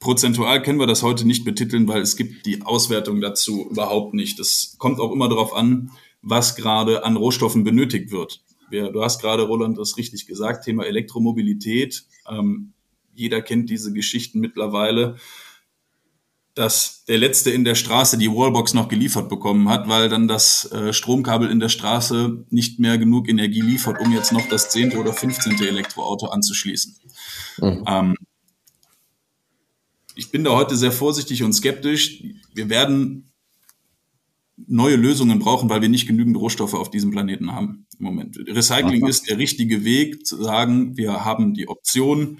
[0.00, 4.38] Prozentual können wir das heute nicht betiteln, weil es gibt die Auswertung dazu überhaupt nicht.
[4.40, 8.42] Es kommt auch immer darauf an, was gerade an Rohstoffen benötigt wird.
[8.70, 12.04] Du hast gerade, Roland, das richtig gesagt, Thema Elektromobilität.
[12.28, 12.72] Ähm,
[13.14, 15.16] jeder kennt diese Geschichten mittlerweile,
[16.54, 20.70] dass der Letzte in der Straße die Wallbox noch geliefert bekommen hat, weil dann das
[20.72, 24.98] äh, Stromkabel in der Straße nicht mehr genug Energie liefert, um jetzt noch das zehnte
[24.98, 26.96] oder fünfzehnte Elektroauto anzuschließen.
[27.58, 27.84] Mhm.
[27.86, 28.16] Ähm,
[30.14, 32.22] ich bin da heute sehr vorsichtig und skeptisch.
[32.54, 33.30] Wir werden
[34.56, 38.38] neue Lösungen brauchen, weil wir nicht genügend Rohstoffe auf diesem Planeten haben im Moment.
[38.38, 39.10] Recycling Aha.
[39.10, 42.38] ist der richtige Weg zu sagen, wir haben die Option,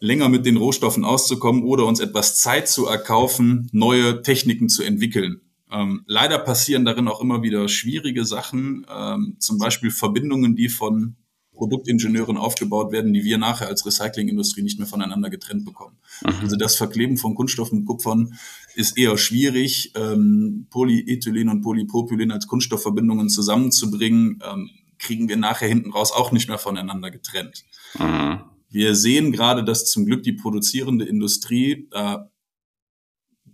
[0.00, 5.40] länger mit den Rohstoffen auszukommen oder uns etwas Zeit zu erkaufen, neue Techniken zu entwickeln.
[5.70, 11.16] Ähm, leider passieren darin auch immer wieder schwierige Sachen, ähm, zum Beispiel Verbindungen, die von
[11.56, 15.96] Produktingenieuren aufgebaut werden, die wir nachher als Recyclingindustrie nicht mehr voneinander getrennt bekommen.
[16.22, 16.34] Mhm.
[16.42, 18.38] Also das Verkleben von Kunststoffen mit Kupfern
[18.74, 19.92] ist eher schwierig.
[19.96, 26.48] Ähm, Polyethylen und Polypropylen als Kunststoffverbindungen zusammenzubringen, ähm, kriegen wir nachher hinten raus auch nicht
[26.48, 27.64] mehr voneinander getrennt.
[27.98, 28.40] Mhm.
[28.68, 32.30] Wir sehen gerade, dass zum Glück die produzierende Industrie da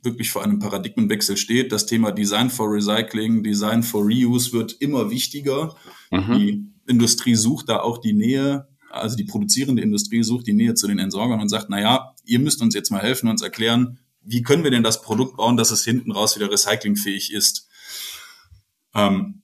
[0.03, 1.73] wirklich vor einem Paradigmenwechsel steht.
[1.73, 5.77] Das Thema Design for Recycling, Design for Reuse wird immer wichtiger.
[6.11, 6.39] Mhm.
[6.39, 10.87] Die Industrie sucht da auch die Nähe, also die produzierende Industrie sucht die Nähe zu
[10.87, 14.43] den Entsorgern und sagt, na ja, ihr müsst uns jetzt mal helfen, uns erklären, wie
[14.43, 17.69] können wir denn das Produkt bauen, dass es hinten raus wieder recyclingfähig ist.
[18.95, 19.43] Ähm,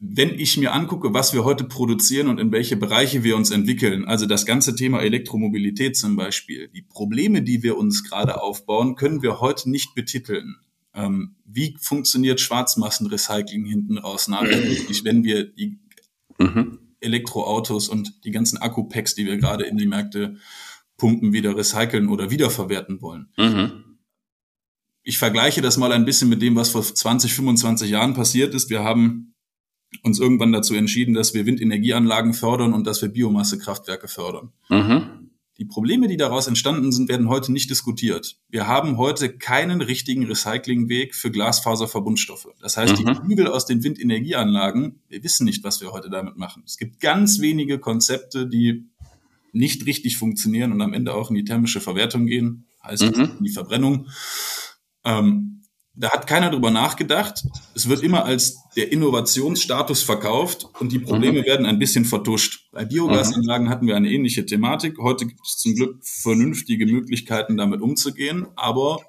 [0.00, 4.04] wenn ich mir angucke, was wir heute produzieren und in welche Bereiche wir uns entwickeln,
[4.04, 9.22] also das ganze Thema Elektromobilität zum Beispiel, die Probleme, die wir uns gerade aufbauen, können
[9.22, 10.56] wir heute nicht betiteln.
[10.94, 15.78] Ähm, wie funktioniert Schwarzmassenrecycling hinten raus nachhaltig, wenn wir die
[16.38, 16.78] mhm.
[17.00, 20.36] Elektroautos und die ganzen Akkupacks, die wir gerade in die Märkte
[20.96, 23.28] pumpen, wieder recyceln oder wiederverwerten wollen?
[23.36, 23.84] Mhm.
[25.02, 28.68] Ich vergleiche das mal ein bisschen mit dem, was vor 20, 25 Jahren passiert ist.
[28.68, 29.34] Wir haben
[30.02, 34.52] uns irgendwann dazu entschieden, dass wir Windenergieanlagen fördern und dass wir Biomassekraftwerke fördern.
[34.68, 35.27] Mhm.
[35.58, 38.38] Die Probleme, die daraus entstanden sind, werden heute nicht diskutiert.
[38.48, 42.48] Wir haben heute keinen richtigen Recyclingweg für Glasfaserverbundstoffe.
[42.60, 43.06] Das heißt, mhm.
[43.06, 46.62] die Flügel aus den Windenergieanlagen, wir wissen nicht, was wir heute damit machen.
[46.64, 48.86] Es gibt ganz wenige Konzepte, die
[49.52, 53.30] nicht richtig funktionieren und am Ende auch in die thermische Verwertung gehen, heißt mhm.
[53.38, 54.06] in die Verbrennung.
[55.04, 55.57] Ähm,
[55.98, 57.44] da hat keiner drüber nachgedacht.
[57.74, 61.44] Es wird immer als der Innovationsstatus verkauft und die Probleme mhm.
[61.44, 62.70] werden ein bisschen vertuscht.
[62.70, 63.70] Bei Biogasanlagen mhm.
[63.70, 64.98] hatten wir eine ähnliche Thematik.
[64.98, 69.00] Heute gibt es zum Glück vernünftige Möglichkeiten, damit umzugehen, aber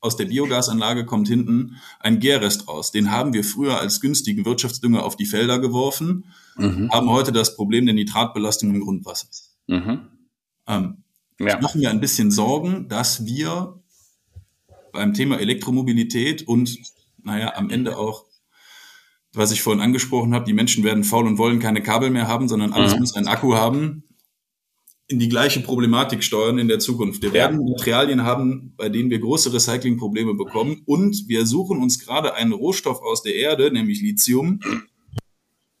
[0.00, 2.90] aus der Biogasanlage kommt hinten ein Gärrest raus.
[2.90, 6.24] Den haben wir früher als günstigen Wirtschaftsdünger auf die Felder geworfen,
[6.56, 6.90] mhm.
[6.90, 9.28] haben heute das Problem der Nitratbelastung im Grundwasser.
[9.66, 10.08] Mhm.
[10.66, 11.04] Ähm,
[11.38, 11.56] ja.
[11.56, 13.79] Ich mache mir ein bisschen Sorgen, dass wir
[14.92, 16.78] beim Thema Elektromobilität und,
[17.22, 18.24] naja, am Ende auch,
[19.32, 22.48] was ich vorhin angesprochen habe, die Menschen werden faul und wollen keine Kabel mehr haben,
[22.48, 23.00] sondern alles mhm.
[23.00, 24.04] muss einen Akku haben,
[25.10, 27.22] in die gleiche Problematik steuern in der Zukunft.
[27.22, 32.34] Wir werden Materialien haben, bei denen wir große Recyclingprobleme bekommen und wir suchen uns gerade
[32.34, 34.60] einen Rohstoff aus der Erde, nämlich Lithium,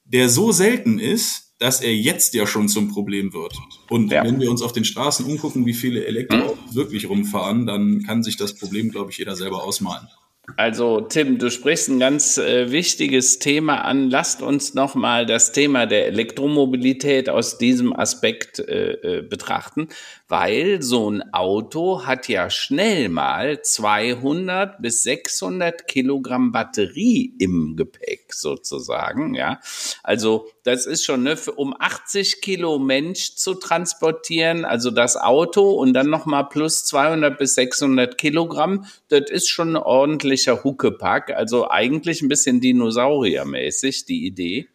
[0.04, 3.52] der so selten ist, dass er jetzt ja schon zum Problem wird.
[3.88, 4.24] Und ja.
[4.24, 6.74] wenn wir uns auf den Straßen umgucken, wie viele Elektroautos hm?
[6.74, 10.08] wirklich rumfahren, dann kann sich das Problem, glaube ich, jeder selber ausmalen.
[10.56, 14.10] Also Tim, du sprichst ein ganz äh, wichtiges Thema an.
[14.10, 19.88] Lasst uns nochmal das Thema der Elektromobilität aus diesem Aspekt äh, äh, betrachten,
[20.28, 28.32] weil so ein Auto hat ja schnell mal 200 bis 600 Kilogramm Batterie im Gepäck
[28.32, 29.34] sozusagen.
[29.34, 29.60] Ja,
[30.02, 35.94] also das ist schon ne, um 80 Kilo Mensch zu transportieren, also das Auto und
[35.94, 38.86] dann nochmal plus 200 bis 600 Kilogramm.
[39.08, 41.30] Das ist schon ein ordentlicher Huckepack.
[41.30, 44.68] Also eigentlich ein bisschen dinosauriermäßig die Idee.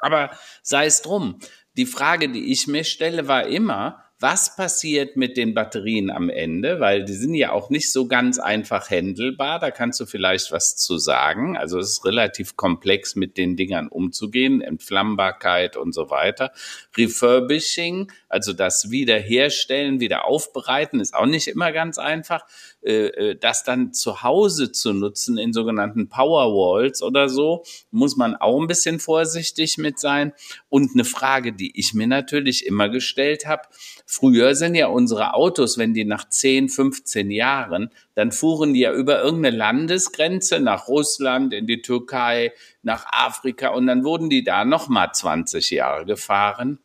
[0.00, 0.30] Aber
[0.62, 1.38] sei es drum.
[1.76, 6.78] Die Frage, die ich mir stelle, war immer, was passiert mit den Batterien am Ende,
[6.78, 9.58] weil die sind ja auch nicht so ganz einfach händelbar.
[9.58, 11.56] Da kannst du vielleicht was zu sagen.
[11.56, 16.52] Also es ist relativ komplex, mit den Dingern umzugehen, Entflammbarkeit und so weiter.
[16.96, 22.46] Refurbishing, also das Wiederherstellen, wieder aufbereiten, ist auch nicht immer ganz einfach.
[22.84, 28.34] Äh, äh, das dann zu Hause zu nutzen in sogenannten Powerwalls oder so, muss man
[28.34, 30.32] auch ein bisschen vorsichtig mit sein.
[30.68, 33.62] Und eine Frage, die ich mir natürlich immer gestellt habe,
[34.04, 38.92] früher sind ja unsere Autos, wenn die nach 10, 15 Jahren, dann fuhren die ja
[38.92, 44.64] über irgendeine Landesgrenze nach Russland, in die Türkei, nach Afrika und dann wurden die da
[44.64, 46.80] nochmal 20 Jahre gefahren.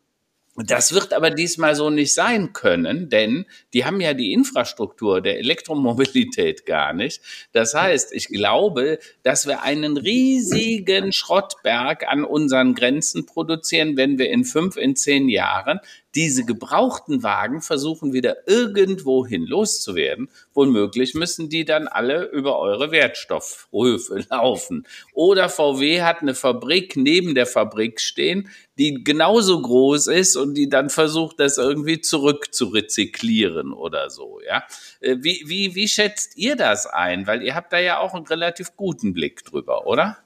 [0.64, 5.38] Das wird aber diesmal so nicht sein können, denn die haben ja die Infrastruktur der
[5.38, 7.22] Elektromobilität gar nicht.
[7.52, 14.30] Das heißt, ich glaube, dass wir einen riesigen Schrottberg an unseren Grenzen produzieren, wenn wir
[14.30, 15.78] in fünf, in zehn Jahren
[16.14, 20.30] diese gebrauchten Wagen versuchen wieder irgendwohin loszuwerden.
[20.54, 24.86] Womöglich müssen die dann alle über eure Wertstoffhöfe laufen.
[25.12, 30.68] Oder VW hat eine Fabrik neben der Fabrik stehen, die genauso groß ist und die
[30.68, 34.64] dann versucht, das irgendwie zurück zu rezyklieren oder so, ja.
[35.00, 37.26] Äh, wie, wie, wie schätzt ihr das ein?
[37.26, 40.18] Weil ihr habt da ja auch einen relativ guten Blick drüber, oder?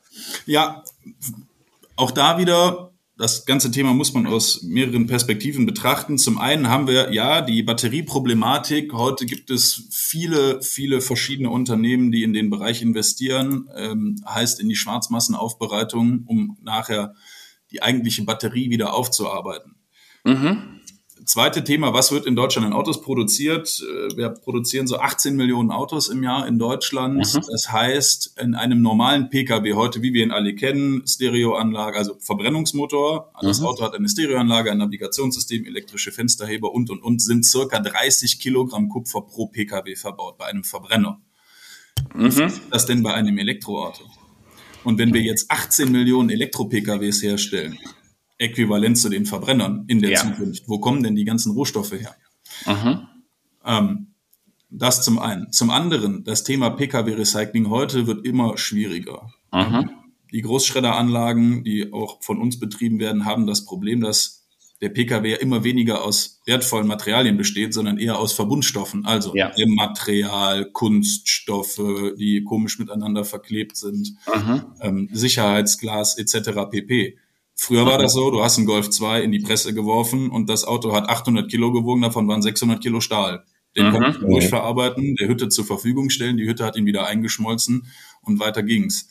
[0.47, 0.85] Ja,
[1.97, 2.91] auch da wieder
[3.23, 6.19] das ganze Thema muss man aus mehreren Perspektiven betrachten.
[6.19, 8.93] Zum einen haben wir ja die Batterieproblematik.
[8.93, 14.69] Heute gibt es viele, viele verschiedene Unternehmen, die in den Bereich investieren, ähm, heißt in
[14.69, 17.15] die Schwarzmassenaufbereitung, um nachher
[17.71, 19.77] die eigentliche Batterie wieder aufzuarbeiten.
[20.25, 20.82] Mhm
[21.25, 23.83] zweite Thema, was wird in Deutschland an Autos produziert?
[23.83, 27.35] Äh, wir produzieren so 18 Millionen Autos im Jahr in Deutschland.
[27.35, 27.41] Mhm.
[27.51, 33.33] Das heißt, in einem normalen Pkw heute, wie wir ihn alle kennen, Stereoanlage, also Verbrennungsmotor,
[33.41, 33.67] das mhm.
[33.67, 38.89] Auto hat eine Stereoanlage, ein Navigationssystem, elektrische Fensterheber und, und, und, sind circa 30 Kilogramm
[38.89, 41.21] Kupfer pro Pkw verbaut bei einem Verbrenner.
[42.15, 42.27] Mhm.
[42.27, 44.05] Was ist das denn bei einem Elektroauto?
[44.85, 47.79] Und wenn wir jetzt 18 Millionen Elektro-PKWs herstellen,
[48.38, 50.18] äquivalent zu den Verbrennern in der ja.
[50.18, 50.64] Zukunft.
[50.66, 52.14] Wo kommen denn die ganzen Rohstoffe her?
[53.64, 54.09] Ähm,
[54.71, 55.53] das zum einen.
[55.53, 59.31] Zum anderen, das Thema Pkw-Recycling heute wird immer schwieriger.
[59.53, 59.90] Mhm.
[60.33, 64.47] die Großschredderanlagen, die auch von uns betrieben werden, haben das Problem, dass
[64.81, 69.53] der Pkw immer weniger aus wertvollen Materialien besteht, sondern eher aus Verbundstoffen, also ja.
[69.68, 74.16] Material, Kunststoffe, die komisch miteinander verklebt sind,
[74.81, 76.68] ähm, Sicherheitsglas etc.
[76.71, 77.18] pp.
[77.62, 80.64] Früher war das so, du hast einen Golf 2 in die Presse geworfen und das
[80.64, 83.44] Auto hat 800 Kilo gewogen, davon waren 600 Kilo Stahl.
[83.77, 83.92] Den mhm.
[83.92, 87.87] konnte ich durchverarbeiten, der Hütte zur Verfügung stellen, die Hütte hat ihn wieder eingeschmolzen
[88.22, 89.09] und weiter ging's.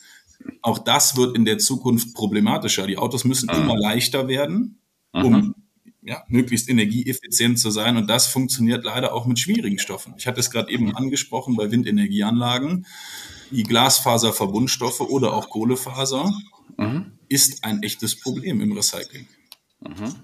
[0.60, 2.86] Auch das wird in der Zukunft problematischer.
[2.86, 3.62] Die Autos müssen mhm.
[3.62, 5.54] immer leichter werden, um mhm.
[6.02, 7.96] ja, möglichst energieeffizient zu sein.
[7.96, 10.12] Und das funktioniert leider auch mit schwierigen Stoffen.
[10.18, 12.84] Ich hatte es gerade eben angesprochen bei Windenergieanlagen.
[13.50, 16.30] Die Glasfaserverbundstoffe oder auch Kohlefaser
[16.76, 17.12] mhm.
[17.32, 19.26] Ist ein echtes Problem im Recycling.
[19.80, 20.22] Mhm.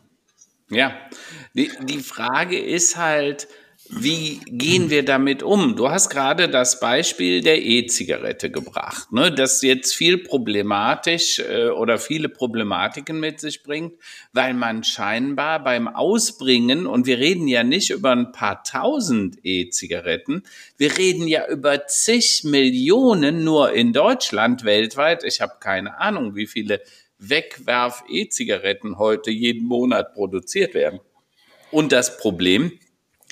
[0.70, 1.08] Ja,
[1.54, 3.48] die, die Frage ist halt,
[3.90, 5.74] wie gehen wir damit um?
[5.74, 11.98] Du hast gerade das Beispiel der E-Zigarette gebracht, ne, das jetzt viel problematisch äh, oder
[11.98, 13.94] viele Problematiken mit sich bringt,
[14.32, 20.42] weil man scheinbar beim Ausbringen, und wir reden ja nicht über ein paar tausend E-Zigaretten,
[20.76, 25.24] wir reden ja über zig Millionen nur in Deutschland weltweit.
[25.24, 26.82] Ich habe keine Ahnung, wie viele
[27.18, 31.00] Wegwerf-E-Zigaretten heute jeden Monat produziert werden.
[31.70, 32.72] Und das Problem,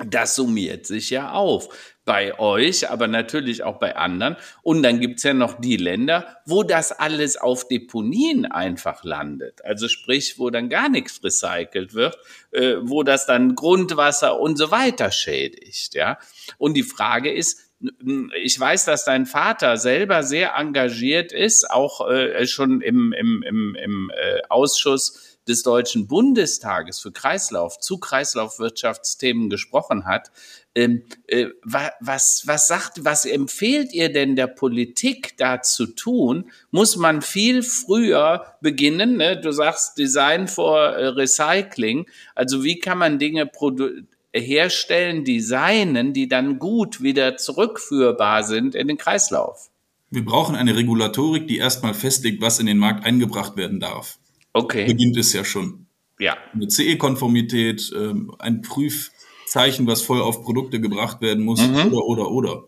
[0.04, 1.68] das summiert sich ja auf.
[2.04, 4.36] Bei euch, aber natürlich auch bei anderen.
[4.62, 9.64] Und dann gibt's ja noch die Länder, wo das alles auf Deponien einfach landet.
[9.64, 12.16] Also sprich, wo dann gar nichts recycelt wird,
[12.52, 15.94] äh, wo das dann Grundwasser und so weiter schädigt.
[15.94, 16.18] Ja.
[16.58, 17.66] Und die Frage ist,
[18.42, 23.74] ich weiß, dass dein Vater selber sehr engagiert ist, auch äh, schon im, im, im,
[23.74, 30.30] im äh, Ausschuss des Deutschen Bundestages für Kreislauf zu Kreislaufwirtschaftsthemen gesprochen hat.
[30.74, 36.50] Ähm, äh, was, was sagt, was empfehlt ihr denn der Politik da zu tun?
[36.70, 39.16] Muss man viel früher beginnen?
[39.16, 39.40] Ne?
[39.40, 42.06] Du sagst Design for äh, Recycling.
[42.34, 43.50] Also wie kann man Dinge
[44.34, 49.70] herstellen, designen, die dann gut wieder zurückführbar sind in den Kreislauf?
[50.10, 54.18] Wir brauchen eine Regulatorik, die erstmal festlegt, was in den Markt eingebracht werden darf.
[54.56, 54.86] Okay.
[54.86, 55.86] Beginnt es ja schon.
[56.18, 56.36] Ja.
[56.54, 61.92] Eine CE-Konformität, ähm, ein Prüfzeichen, was voll auf Produkte gebracht werden muss, mhm.
[61.92, 62.64] oder, oder, oder.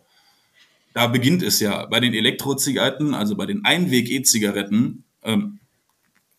[0.93, 1.87] Da beginnt es ja.
[1.87, 5.61] Bei den Elektrozigaretten, also bei den Einweg-E-Zigaretten, ähm,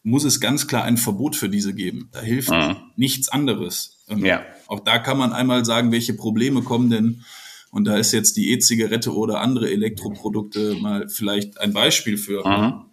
[0.03, 2.09] muss es ganz klar ein Verbot für diese geben.
[2.11, 2.77] Da hilft mhm.
[2.95, 4.03] nichts anderes.
[4.07, 4.45] Ähm, ja.
[4.67, 7.23] Auch da kann man einmal sagen, welche Probleme kommen denn.
[7.71, 12.47] Und da ist jetzt die E-Zigarette oder andere Elektroprodukte mal vielleicht ein Beispiel für.
[12.47, 12.85] Mhm.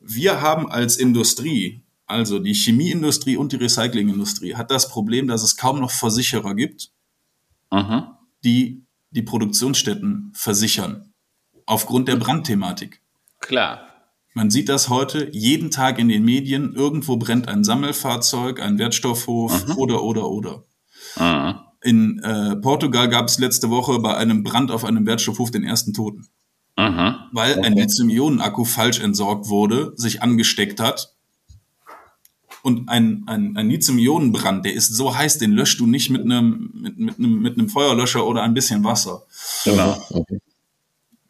[0.00, 5.56] Wir haben als Industrie also die Chemieindustrie und die Recyclingindustrie hat das Problem, dass es
[5.56, 6.90] kaum noch Versicherer gibt,
[7.68, 8.18] Aha.
[8.42, 11.12] die die Produktionsstätten versichern.
[11.66, 13.02] Aufgrund der Brandthematik.
[13.40, 13.88] Klar.
[14.34, 16.74] Man sieht das heute jeden Tag in den Medien.
[16.74, 19.74] Irgendwo brennt ein Sammelfahrzeug, ein Wertstoffhof Aha.
[19.74, 20.64] oder, oder, oder.
[21.16, 21.74] Aha.
[21.82, 25.92] In äh, Portugal gab es letzte Woche bei einem Brand auf einem Wertstoffhof den ersten
[25.92, 26.26] Toten.
[26.76, 27.28] Aha.
[27.32, 31.17] Weil ein Lithium-Ionen-Akku falsch entsorgt wurde, sich angesteckt hat
[32.68, 36.70] und ein, ein, ein Lithium-Ionen-Brand, der ist so heiß, den löscht du nicht mit einem,
[36.74, 39.24] mit, mit, einem, mit einem Feuerlöscher oder ein bisschen Wasser.
[39.64, 40.00] Genau.
[40.10, 40.38] Okay.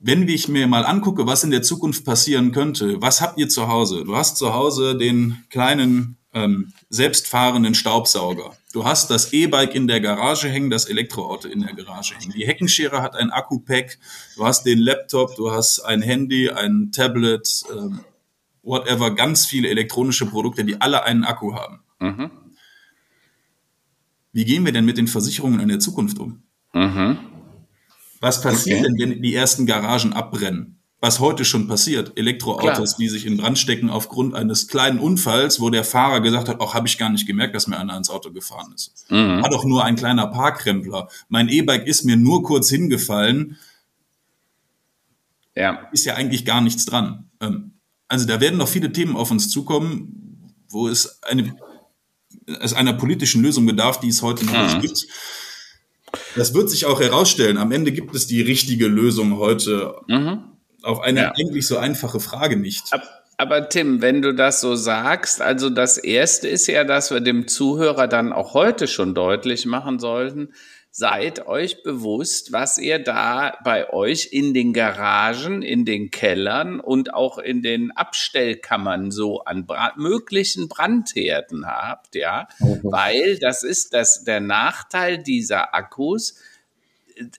[0.01, 3.69] Wenn ich mir mal angucke, was in der Zukunft passieren könnte, was habt ihr zu
[3.69, 4.05] Hause?
[4.05, 8.53] Du hast zu Hause den kleinen ähm, selbstfahrenden Staubsauger.
[8.73, 12.33] Du hast das E-Bike in der Garage hängen, das Elektroauto in der Garage hängen.
[12.33, 13.99] Die Heckenschere hat ein Akku-Pack.
[14.37, 18.01] Du hast den Laptop, du hast ein Handy, ein Tablet, ähm,
[18.69, 21.81] whatever, ganz viele elektronische Produkte, die alle einen Akku haben.
[21.99, 22.31] Mhm.
[24.33, 26.43] Wie gehen wir denn mit den Versicherungen in der Zukunft um?
[26.75, 27.19] Mhm.
[28.21, 28.95] Was passiert okay.
[28.97, 30.79] denn, wenn die ersten Garagen abbrennen?
[31.01, 32.99] Was heute schon passiert, Elektroautos, Klar.
[32.99, 36.75] die sich in Brand stecken aufgrund eines kleinen Unfalls, wo der Fahrer gesagt hat, auch
[36.75, 39.09] habe ich gar nicht gemerkt, dass mir einer ins Auto gefahren ist.
[39.09, 39.41] Mhm.
[39.41, 41.09] War doch nur ein kleiner Parkrempler.
[41.29, 43.59] Mein E-Bike ist mir nur kurz hingefallen.
[45.55, 45.89] Ja.
[45.93, 47.31] Ist ja eigentlich gar nichts dran.
[47.41, 47.78] Ähm,
[48.09, 51.55] also da werden noch viele Themen auf uns zukommen, wo es eine,
[52.61, 54.81] es einer politischen Lösung bedarf, die es heute noch nicht mhm.
[54.81, 55.07] gibt.
[56.35, 57.59] Das wird sich auch herausstellen.
[57.59, 60.45] Am Ende gibt es die richtige Lösung heute mhm.
[60.83, 61.33] auf eine ja.
[61.39, 62.85] eigentlich so einfache Frage nicht.
[63.37, 67.47] Aber Tim, wenn du das so sagst, also das Erste ist ja, dass wir dem
[67.47, 70.49] Zuhörer dann auch heute schon deutlich machen sollten,
[70.91, 77.15] seid euch bewusst, was ihr da bei euch in den Garagen, in den Kellern und
[77.15, 82.81] auch in den Abstellkammern so an Brand, möglichen Brandherden habt, ja, mhm.
[82.85, 86.35] weil das ist das, der Nachteil dieser Akkus.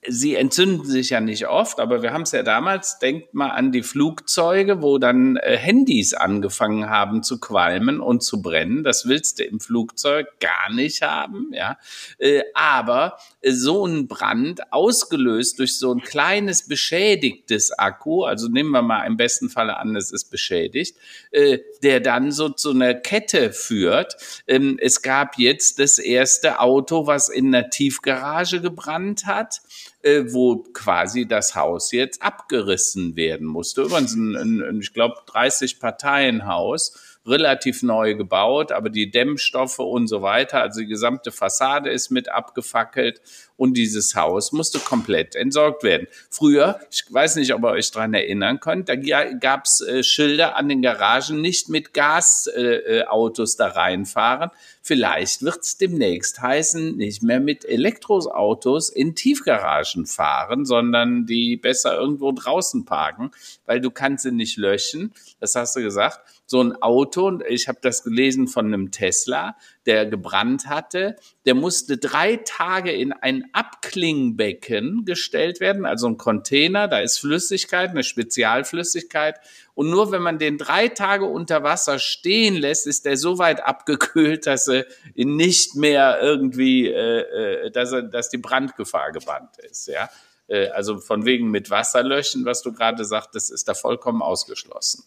[0.06, 3.72] sie entzünden sich ja nicht oft, aber wir haben es ja damals, denkt mal an
[3.72, 8.84] die Flugzeuge, wo dann äh, Handys angefangen haben zu qualmen und zu brennen.
[8.84, 11.78] Das willst du im Flugzeug gar nicht haben, ja.
[12.18, 18.82] Äh, aber so ein Brand ausgelöst durch so ein kleines beschädigtes Akku, also nehmen wir
[18.82, 20.96] mal im besten Falle an, es ist beschädigt,
[21.30, 24.16] äh, der dann so zu einer Kette führt.
[24.46, 29.60] Ähm, es gab jetzt das erste Auto, was in einer Tiefgarage gebrannt hat
[30.02, 33.82] äh, wo quasi das Haus jetzt abgerissen werden musste.
[33.82, 40.22] Übrigens ein, ein, ich glaube, 30 Parteienhaus relativ neu gebaut, aber die Dämmstoffe und so
[40.22, 43.20] weiter, also die gesamte Fassade ist mit abgefackelt
[43.60, 46.06] und dieses Haus musste komplett entsorgt werden.
[46.30, 50.56] Früher, ich weiß nicht, ob ihr euch dran erinnern könnt, da gab es äh, Schilder
[50.56, 54.50] an den Garagen, nicht mit Gasautos äh, äh da reinfahren.
[54.80, 61.98] Vielleicht wird es demnächst heißen, nicht mehr mit Elektroautos in Tiefgaragen fahren, sondern die besser
[61.98, 63.30] irgendwo draußen parken,
[63.66, 65.12] weil du kannst sie nicht löschen.
[65.38, 69.56] Das hast du gesagt so ein Auto, und ich habe das gelesen von einem Tesla,
[69.86, 71.16] der gebrannt hatte,
[71.46, 77.90] der musste drei Tage in ein Abklingbecken gestellt werden, also ein Container, da ist Flüssigkeit,
[77.90, 79.40] eine Spezialflüssigkeit.
[79.74, 83.64] Und nur wenn man den drei Tage unter Wasser stehen lässt, ist der so weit
[83.64, 89.86] abgekühlt, dass er nicht mehr irgendwie, äh, äh dass, er, dass die Brandgefahr gebannt ist.
[89.86, 90.10] Ja?
[90.48, 95.04] Äh, also von wegen mit Wasser löschen, was du gerade sagtest, ist da vollkommen ausgeschlossen.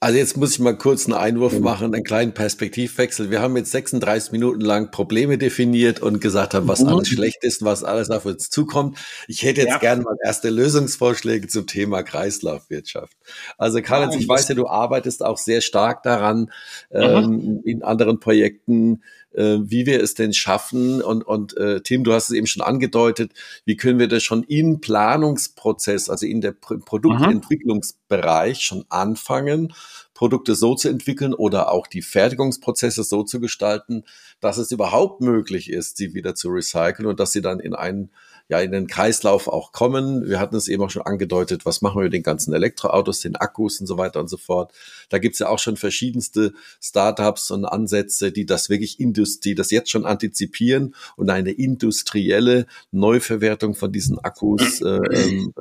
[0.00, 1.64] Also jetzt muss ich mal kurz einen Einwurf mhm.
[1.64, 3.32] machen, einen kleinen Perspektivwechsel.
[3.32, 7.64] Wir haben jetzt 36 Minuten lang Probleme definiert und gesagt haben, was alles schlecht ist,
[7.64, 8.96] was alles auf uns zukommt.
[9.26, 9.78] Ich hätte jetzt ja.
[9.78, 13.16] gerne mal erste Lösungsvorschläge zum Thema Kreislaufwirtschaft.
[13.56, 16.52] Also Karl, ich weiß ja, du arbeitest auch sehr stark daran,
[16.92, 19.02] ähm, in anderen Projekten
[19.32, 21.02] äh, wie wir es denn schaffen.
[21.02, 23.32] Und, und äh, Tim, du hast es eben schon angedeutet,
[23.64, 29.74] wie können wir das schon im Planungsprozess, also in der Produktentwicklungsbereich schon anfangen,
[30.14, 34.02] Produkte so zu entwickeln oder auch die Fertigungsprozesse so zu gestalten,
[34.40, 38.10] dass es überhaupt möglich ist, sie wieder zu recyceln und dass sie dann in einen
[38.48, 40.26] ja in den Kreislauf auch kommen.
[40.26, 43.36] Wir hatten es eben auch schon angedeutet, was machen wir mit den ganzen Elektroautos, den
[43.36, 44.72] Akkus und so weiter und so fort.
[45.10, 49.90] Da gibt's ja auch schon verschiedenste Startups und Ansätze, die das wirklich Industrie, das jetzt
[49.90, 55.52] schon antizipieren und eine industrielle Neuverwertung von diesen Akkus äh, äh,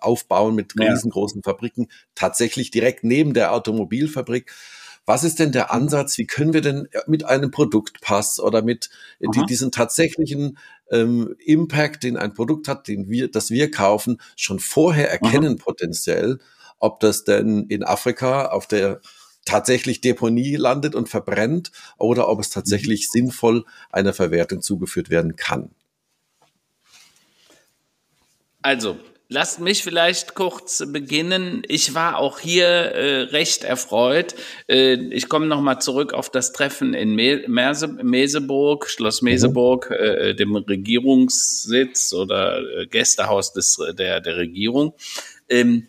[0.00, 4.52] aufbauen mit riesengroßen Fabriken, tatsächlich direkt neben der Automobilfabrik.
[5.06, 5.82] Was ist denn der mhm.
[5.82, 6.18] Ansatz?
[6.18, 10.58] Wie können wir denn mit einem Produktpass oder mit die, diesen tatsächlichen
[10.90, 15.64] ähm, Impact, den ein Produkt hat, den wir, das wir kaufen, schon vorher erkennen Aha.
[15.64, 16.38] potenziell,
[16.78, 19.00] ob das denn in Afrika auf der
[19.44, 23.10] tatsächlich Deponie landet und verbrennt oder ob es tatsächlich mhm.
[23.12, 25.70] sinnvoll einer Verwertung zugeführt werden kann.
[28.62, 28.98] Also,
[29.32, 31.62] Lasst mich vielleicht kurz beginnen.
[31.68, 34.34] Ich war auch hier äh, recht erfreut.
[34.66, 39.28] Äh, ich komme nochmal zurück auf das Treffen in Me Merse Meseburg, Schloss mhm.
[39.28, 44.94] Meseburg, äh, dem Regierungssitz oder äh, Gästehaus des, der, der Regierung.
[45.48, 45.86] Ähm,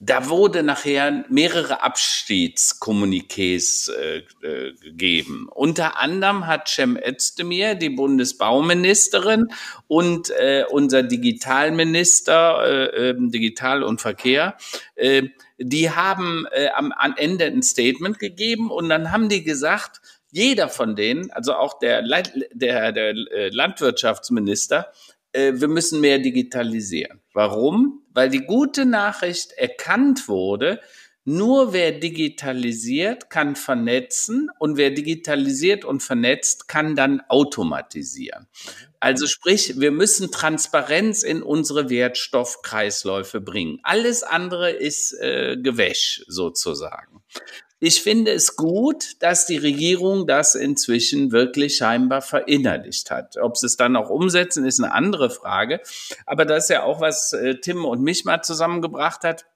[0.00, 5.48] da wurde nachher mehrere Abschiedskommuniqués äh, äh, gegeben.
[5.52, 9.48] Unter anderem hat Cem Özdemir, die Bundesbauministerin
[9.88, 14.56] und äh, unser Digitalminister, äh, äh, Digital und Verkehr,
[14.94, 15.24] äh,
[15.58, 20.68] die haben äh, am, am Ende ein Statement gegeben und dann haben die gesagt, jeder
[20.68, 22.04] von denen, also auch der,
[22.52, 24.92] der, der äh, Landwirtschaftsminister,
[25.32, 27.20] äh, wir müssen mehr digitalisieren.
[27.32, 28.02] Warum?
[28.12, 30.80] Weil die gute Nachricht erkannt wurde,
[31.30, 38.46] nur wer digitalisiert, kann vernetzen und wer digitalisiert und vernetzt, kann dann automatisieren.
[38.98, 43.78] Also sprich, wir müssen Transparenz in unsere Wertstoffkreisläufe bringen.
[43.82, 47.22] Alles andere ist äh, Gewäsch sozusagen.
[47.80, 53.36] Ich finde es gut, dass die Regierung das inzwischen wirklich scheinbar verinnerlicht hat.
[53.36, 55.80] Ob sie es dann auch umsetzen, ist eine andere Frage.
[56.26, 59.46] Aber das ist ja auch, was äh, Tim und mich mal zusammengebracht hat.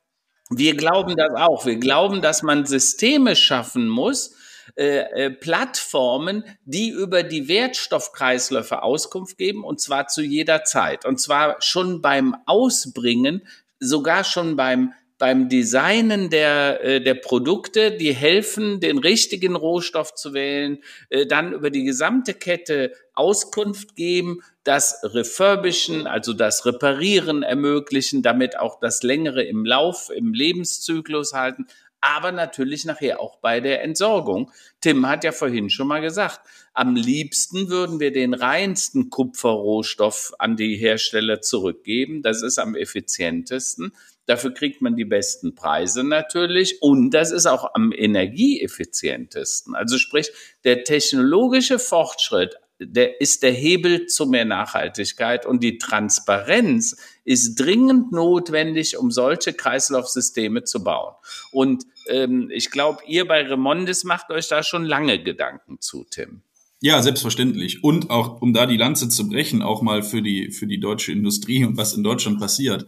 [0.50, 1.66] Wir glauben das auch.
[1.66, 4.36] Wir glauben, dass man Systeme schaffen muss,
[4.76, 11.04] äh, äh, Plattformen, die über die Wertstoffkreisläufe Auskunft geben, und zwar zu jeder Zeit.
[11.04, 13.42] Und zwar schon beim Ausbringen,
[13.80, 14.92] sogar schon beim
[15.22, 21.52] beim Designen der, äh, der Produkte, die helfen, den richtigen Rohstoff zu wählen, äh, dann
[21.52, 29.04] über die gesamte Kette Auskunft geben, das Refurbischen, also das Reparieren ermöglichen, damit auch das
[29.04, 31.66] längere im Lauf, im Lebenszyklus halten.
[32.04, 34.50] aber natürlich nachher auch bei der Entsorgung.
[34.80, 36.40] Tim hat ja vorhin schon mal gesagt,
[36.74, 42.22] am liebsten würden wir den reinsten Kupferrohstoff an die Hersteller zurückgeben.
[42.22, 43.92] Das ist am effizientesten.
[44.26, 49.74] Dafür kriegt man die besten Preise natürlich und das ist auch am energieeffizientesten.
[49.74, 50.30] Also sprich,
[50.64, 58.12] der technologische Fortschritt, der ist der Hebel zu mehr Nachhaltigkeit und die Transparenz ist dringend
[58.12, 61.14] notwendig, um solche Kreislaufsysteme zu bauen.
[61.50, 66.42] Und ähm, ich glaube, ihr bei Remondis macht euch da schon lange Gedanken zu, Tim.
[66.80, 67.84] Ja, selbstverständlich.
[67.84, 71.12] Und auch, um da die Lanze zu brechen, auch mal für die, für die deutsche
[71.12, 72.86] Industrie und was in Deutschland passiert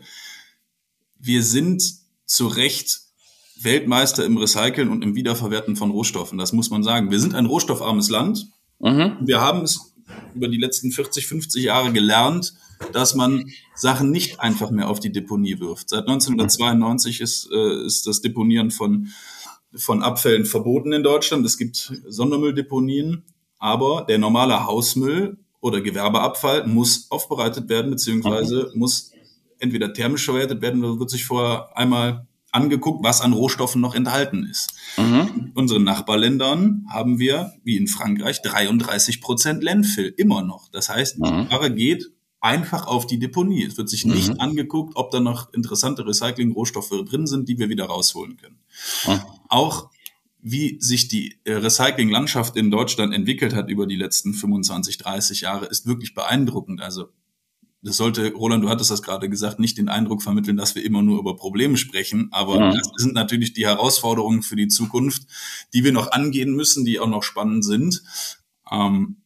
[1.25, 1.83] wir sind
[2.27, 3.01] zu Recht
[3.61, 6.39] Weltmeister im Recyceln und im Wiederverwerten von Rohstoffen.
[6.39, 7.11] Das muss man sagen.
[7.11, 8.49] Wir sind ein rohstoffarmes Land.
[8.81, 9.18] Mhm.
[9.20, 9.95] Wir haben es
[10.35, 12.55] über die letzten 40, 50 Jahre gelernt,
[12.93, 15.89] dass man Sachen nicht einfach mehr auf die Deponie wirft.
[15.89, 19.09] Seit 1992 ist, äh, ist das Deponieren von,
[19.75, 21.47] von Abfällen verboten in Deutschland.
[21.47, 23.22] Es gibt Sondermülldeponien,
[23.59, 28.81] aber der normale Hausmüll oder Gewerbeabfall muss aufbereitet werden, beziehungsweise mhm.
[28.81, 29.14] muss
[29.59, 34.46] entweder thermisch verwertet werden oder wird sich vorher einmal angeguckt, was an Rohstoffen noch enthalten
[34.48, 34.74] ist.
[34.96, 35.30] Mhm.
[35.36, 40.68] In unseren Nachbarländern haben wir, wie in Frankreich, 33 Prozent Landfill, immer noch.
[40.70, 41.50] Das heißt, die mhm.
[41.50, 43.64] Ware geht einfach auf die Deponie.
[43.64, 44.40] Es wird sich nicht mhm.
[44.40, 48.59] angeguckt, ob da noch interessante Recycling-Rohstoffe drin sind, die wir wieder rausholen können.
[49.07, 49.20] Mhm.
[49.48, 49.90] Auch
[50.40, 55.66] wie sich die äh, Recycling-Landschaft in Deutschland entwickelt hat über die letzten 25, 30 Jahre,
[55.66, 56.82] ist wirklich beeindruckend.
[56.82, 57.09] Also
[57.85, 61.03] das sollte, Roland, du hattest das gerade gesagt, nicht den Eindruck vermitteln, dass wir immer
[61.03, 62.28] nur über Probleme sprechen.
[62.30, 62.70] Aber ja.
[62.72, 65.26] das sind natürlich die Herausforderungen für die Zukunft,
[65.74, 68.03] die wir noch angehen müssen, die auch noch spannend sind.
[68.72, 69.18] Ähm,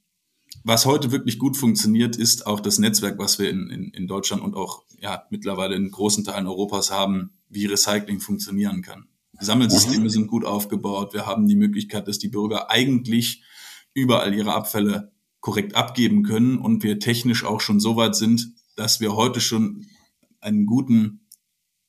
[0.65, 4.43] was heute wirklich gut funktioniert, ist auch das Netzwerk, was wir in, in, in Deutschland
[4.43, 9.07] und auch ja, mittlerweile in großen Teilen Europas haben, wie Recycling funktionieren kann.
[9.41, 10.11] Die Sammelsysteme mhm.
[10.11, 11.15] sind gut aufgebaut.
[11.15, 13.45] Wir haben die Möglichkeit, dass die Bürger eigentlich
[13.95, 19.01] überall ihre Abfälle korrekt abgeben können und wir technisch auch schon so weit sind, dass
[19.01, 19.87] wir heute schon
[20.41, 21.21] einen guten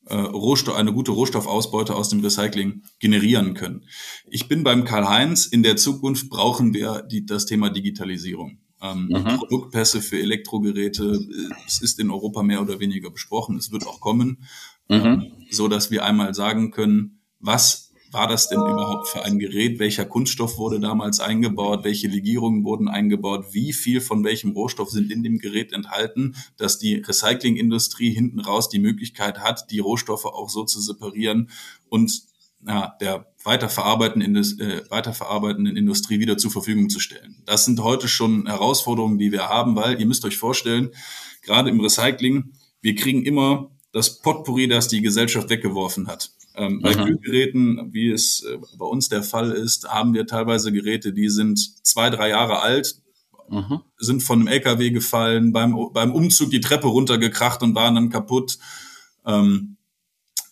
[0.06, 3.86] äh, Rohstoff, eine gute Rohstoffausbeute aus dem Recycling generieren können.
[4.26, 5.46] Ich bin beim Karl-Heinz.
[5.46, 8.60] In der Zukunft brauchen wir die, das Thema Digitalisierung.
[8.82, 9.38] Ähm, mhm.
[9.38, 11.20] Produktpässe für Elektrogeräte,
[11.68, 13.58] es ist in Europa mehr oder weniger besprochen.
[13.58, 14.46] Es wird auch kommen,
[14.88, 14.96] mhm.
[14.96, 19.80] ähm, so dass wir einmal sagen können, was war das denn überhaupt für ein Gerät?
[19.80, 21.84] Welcher Kunststoff wurde damals eingebaut?
[21.84, 23.48] Welche Legierungen wurden eingebaut?
[23.52, 28.70] Wie viel von welchem Rohstoff sind in dem Gerät enthalten, dass die Recyclingindustrie hinten raus
[28.70, 31.50] die Möglichkeit hat, die Rohstoffe auch so zu separieren
[31.90, 32.24] und
[32.68, 37.42] ja, der weiterverarbeitenden, äh, weiterverarbeitenden Industrie wieder zur Verfügung zu stellen.
[37.46, 40.90] Das sind heute schon Herausforderungen, die wir haben, weil ihr müsst euch vorstellen,
[41.42, 42.52] gerade im Recycling,
[42.82, 46.32] wir kriegen immer das Potpourri, das die Gesellschaft weggeworfen hat.
[46.60, 51.14] Ähm, bei Kühlgeräten, wie es äh, bei uns der Fall ist, haben wir teilweise Geräte,
[51.14, 52.96] die sind zwei, drei Jahre alt,
[53.50, 53.80] mhm.
[53.98, 58.60] sind von einem LKW gefallen, beim, beim Umzug die Treppe runtergekracht und waren dann kaputt.
[59.26, 59.78] Ähm,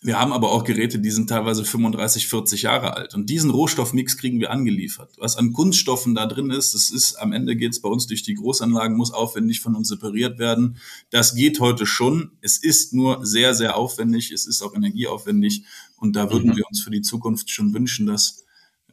[0.00, 3.14] wir haben aber auch Geräte, die sind teilweise 35, 40 Jahre alt.
[3.14, 5.10] Und diesen Rohstoffmix kriegen wir angeliefert.
[5.18, 8.22] Was an Kunststoffen da drin ist, das ist am Ende geht es bei uns durch
[8.22, 10.76] die Großanlagen, muss aufwendig von uns separiert werden.
[11.10, 12.30] Das geht heute schon.
[12.40, 14.30] Es ist nur sehr, sehr aufwendig.
[14.30, 15.64] Es ist auch energieaufwendig.
[15.96, 16.56] Und da würden mhm.
[16.56, 18.44] wir uns für die Zukunft schon wünschen, dass,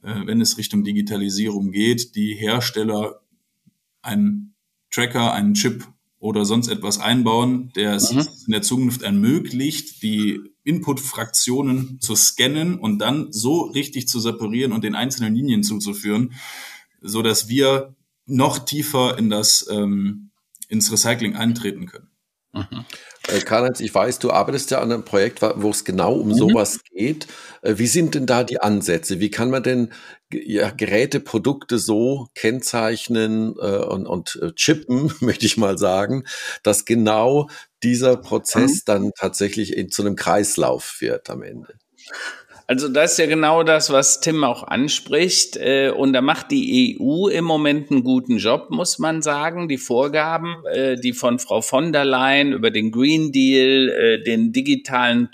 [0.01, 3.21] äh, wenn es Richtung Digitalisierung geht, die Hersteller
[4.01, 4.55] einen
[4.89, 5.85] Tracker, einen Chip
[6.25, 8.27] oder sonst etwas einbauen, der es mhm.
[8.47, 14.83] in der Zukunft ermöglicht, die Input-Fraktionen zu scannen und dann so richtig zu separieren und
[14.83, 16.33] den einzelnen Linien zuzuführen,
[16.99, 17.95] so dass wir
[18.25, 20.31] noch tiefer in das ähm,
[20.67, 22.09] ins Recycling eintreten können.
[22.55, 22.85] Mhm.
[23.27, 26.35] Äh, Karl-Heinz, ich weiß, du arbeitest ja an einem Projekt, wo es genau um mhm.
[26.35, 27.27] sowas geht.
[27.61, 29.19] Äh, wie sind denn da die Ansätze?
[29.19, 29.91] Wie kann man denn
[30.31, 36.23] ja, Geräte, Produkte so kennzeichnen äh, und, und äh, chippen, möchte ich mal sagen,
[36.63, 37.49] dass genau
[37.83, 38.81] dieser Prozess mhm.
[38.85, 41.75] dann tatsächlich in, zu einem Kreislauf wird am Ende?
[42.67, 45.55] Also das ist ja genau das, was Tim auch anspricht.
[45.55, 49.67] Äh, und da macht die EU im Moment einen guten Job, muss man sagen.
[49.67, 54.51] Die Vorgaben, äh, die von Frau von der Leyen über den Green Deal, äh, den
[54.51, 55.29] digitalen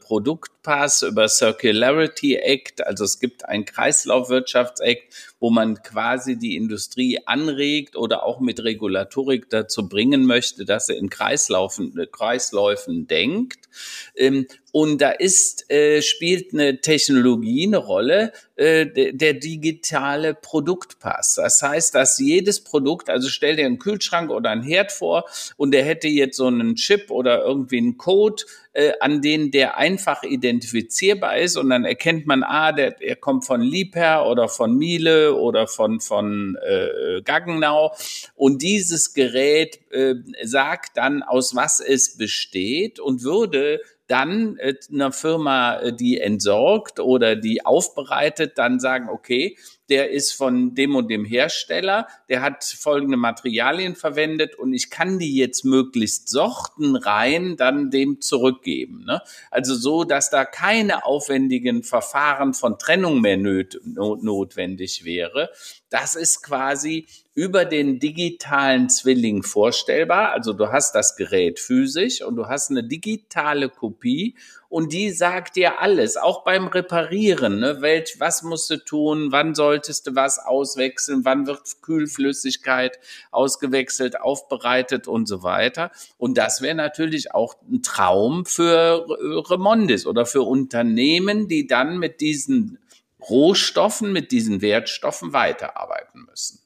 [0.00, 5.02] Produktpass, über Circularity Act, also es gibt ein Kreislaufwirtschaftsakt,
[5.40, 10.94] wo man quasi die Industrie anregt oder auch mit Regulatorik dazu bringen möchte, dass sie
[10.94, 13.68] in Kreislaufen, Kreisläufen denkt.
[14.16, 21.34] Ähm, und da ist, äh, spielt eine Technologie eine Rolle, äh, der digitale Produktpass.
[21.34, 25.24] Das heißt, dass jedes Produkt, also stell dir einen Kühlschrank oder einen Herd vor
[25.56, 29.76] und der hätte jetzt so einen Chip oder irgendwie einen Code, äh, an denen der
[29.76, 34.76] einfach identifizierbar ist und dann erkennt man, ah, der, der kommt von Liebherr oder von
[34.76, 37.92] Miele oder von, von äh, Gaggenau
[38.36, 45.12] und dieses Gerät äh, sagt dann, aus was es besteht und würde dann äh, einer
[45.12, 49.56] Firma, äh, die entsorgt oder die aufbereitet, dann sagen, okay,
[49.88, 55.18] der ist von dem und dem Hersteller, der hat folgende Materialien verwendet und ich kann
[55.18, 59.04] die jetzt möglichst sortenrein dann dem zurückgeben.
[59.04, 59.20] Ne?
[59.50, 65.50] Also so, dass da keine aufwendigen Verfahren von Trennung mehr notwendig wäre.
[65.90, 70.30] Das ist quasi über den digitalen Zwilling vorstellbar.
[70.32, 74.36] Also du hast das Gerät physisch und du hast eine digitale Kopie
[74.74, 77.60] und die sagt dir alles, auch beim Reparieren.
[77.60, 77.76] Ne?
[77.80, 79.28] Welch, was musst du tun?
[79.30, 81.24] Wann solltest du was auswechseln?
[81.24, 82.98] Wann wird Kühlflüssigkeit
[83.30, 85.92] ausgewechselt, aufbereitet und so weiter?
[86.18, 89.06] Und das wäre natürlich auch ein Traum für
[89.48, 92.78] Remondis oder für Unternehmen, die dann mit diesen
[93.30, 96.58] Rohstoffen, mit diesen Wertstoffen weiterarbeiten müssen.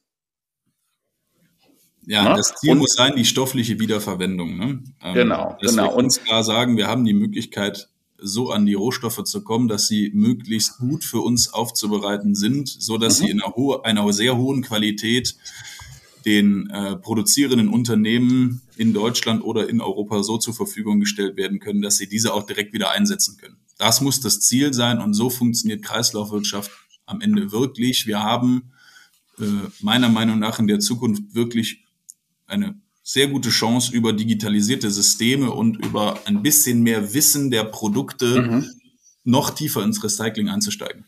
[2.07, 2.29] Ja?
[2.29, 2.37] Ne?
[2.37, 4.57] das Ziel und, muss sein, die stoffliche Wiederverwendung.
[4.57, 4.83] Ne?
[5.03, 5.91] Ähm, genau, genau.
[5.93, 7.87] Und uns klar sagen, wir haben die Möglichkeit,
[8.21, 12.97] so an die Rohstoffe zu kommen, dass sie möglichst gut für uns aufzubereiten sind, so
[12.97, 13.25] dass mhm.
[13.25, 15.35] sie in einer, hohe, einer sehr hohen Qualität
[16.25, 21.81] den äh, produzierenden Unternehmen in Deutschland oder in Europa so zur Verfügung gestellt werden können,
[21.81, 23.57] dass sie diese auch direkt wieder einsetzen können.
[23.77, 26.71] Das muss das Ziel sein und so funktioniert Kreislaufwirtschaft
[27.05, 28.05] am Ende wirklich.
[28.05, 28.71] Wir haben
[29.39, 29.43] äh,
[29.81, 31.85] meiner Meinung nach in der Zukunft wirklich
[32.45, 32.79] eine
[33.11, 38.69] sehr gute Chance, über digitalisierte Systeme und über ein bisschen mehr Wissen der Produkte mhm.
[39.23, 41.05] noch tiefer ins Recycling einzusteigen.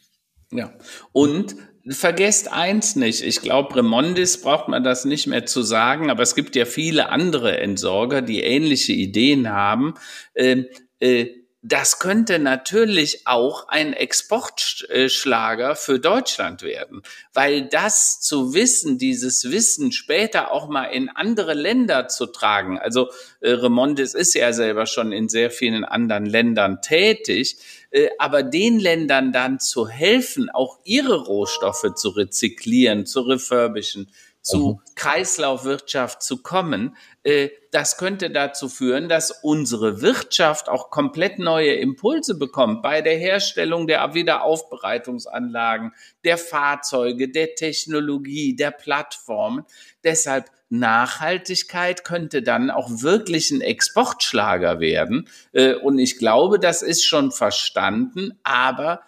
[0.52, 0.74] Ja,
[1.12, 1.56] und
[1.88, 3.22] vergesst eins nicht.
[3.22, 7.10] Ich glaube, Remondis braucht man das nicht mehr zu sagen, aber es gibt ja viele
[7.10, 9.93] andere Entsorger, die ähnliche Ideen haben.
[10.34, 10.66] Ähm,
[10.99, 17.03] äh, äh, das könnte natürlich auch ein Exportschlager für Deutschland werden,
[17.34, 22.80] weil das zu wissen, dieses Wissen später auch mal in andere Länder zu tragen.
[22.80, 27.57] Also äh, Remondis ist ja selber schon in sehr vielen anderen Ländern tätig,
[27.91, 34.09] äh, aber den Ländern dann zu helfen, auch ihre Rohstoffe zu rezyklieren, zu refurbischen,
[34.41, 34.93] zu mhm.
[34.95, 42.37] Kreislaufwirtschaft zu kommen, äh, das könnte dazu führen, dass unsere Wirtschaft auch komplett neue Impulse
[42.37, 45.93] bekommt bei der Herstellung der Wiederaufbereitungsanlagen,
[46.25, 49.63] der Fahrzeuge, der Technologie, der Plattformen.
[50.03, 55.27] Deshalb Nachhaltigkeit könnte dann auch wirklich ein Exportschlager werden.
[55.51, 59.01] Äh, und ich glaube, das ist schon verstanden, aber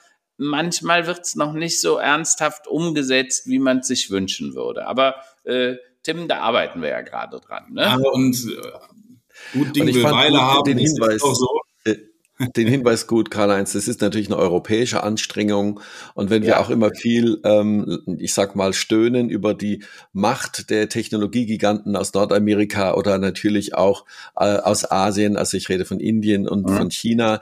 [0.43, 4.87] manchmal wird es noch nicht so ernsthaft umgesetzt, wie man es sich wünschen würde.
[4.87, 7.65] Aber äh, Tim, da arbeiten wir ja gerade dran.
[7.71, 7.81] Ne?
[7.81, 11.21] Ja, und äh, gut Ding will Weile haben, den Hinweis.
[11.21, 11.47] Auch so
[12.55, 15.79] den Hinweis gut, Karl-Heinz, das ist natürlich eine europäische Anstrengung.
[16.13, 16.49] Und wenn ja.
[16.49, 22.13] wir auch immer viel, ähm, ich sag mal, stöhnen über die Macht der Technologiegiganten aus
[22.13, 26.77] Nordamerika oder natürlich auch äh, aus Asien, also ich rede von Indien und mhm.
[26.77, 27.39] von China,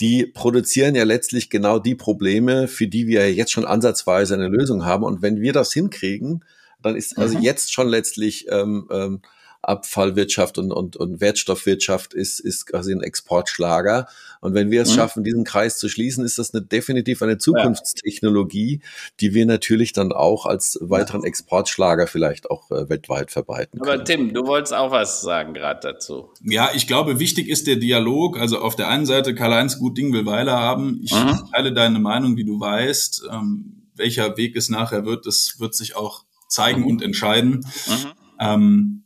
[0.00, 4.84] die produzieren ja letztlich genau die Probleme, für die wir jetzt schon ansatzweise eine Lösung
[4.84, 5.04] haben.
[5.04, 6.44] Und wenn wir das hinkriegen,
[6.82, 7.44] dann ist also mhm.
[7.44, 9.22] jetzt schon letztlich ähm, ähm,
[9.62, 14.08] Abfallwirtschaft und, und, und Wertstoffwirtschaft ist, ist quasi ein Exportschlager.
[14.40, 14.94] Und wenn wir es mhm.
[14.96, 18.80] schaffen, diesen Kreis zu schließen, ist das eine, definitiv eine Zukunftstechnologie,
[19.20, 23.94] die wir natürlich dann auch als weiteren Exportschlager vielleicht auch äh, weltweit verbreiten können.
[23.94, 26.30] Aber Tim, du wolltest auch was sagen gerade dazu.
[26.42, 28.38] Ja, ich glaube, wichtig ist der Dialog.
[28.38, 31.00] Also auf der einen Seite, Karl-Heinz Gut Ding will Weile haben.
[31.04, 31.38] Ich mhm.
[31.52, 33.28] teile deine Meinung, wie du weißt.
[33.30, 36.86] Ähm, welcher Weg es nachher wird, das wird sich auch zeigen mhm.
[36.86, 37.66] und entscheiden.
[37.86, 38.12] Mhm.
[38.40, 39.01] Ähm,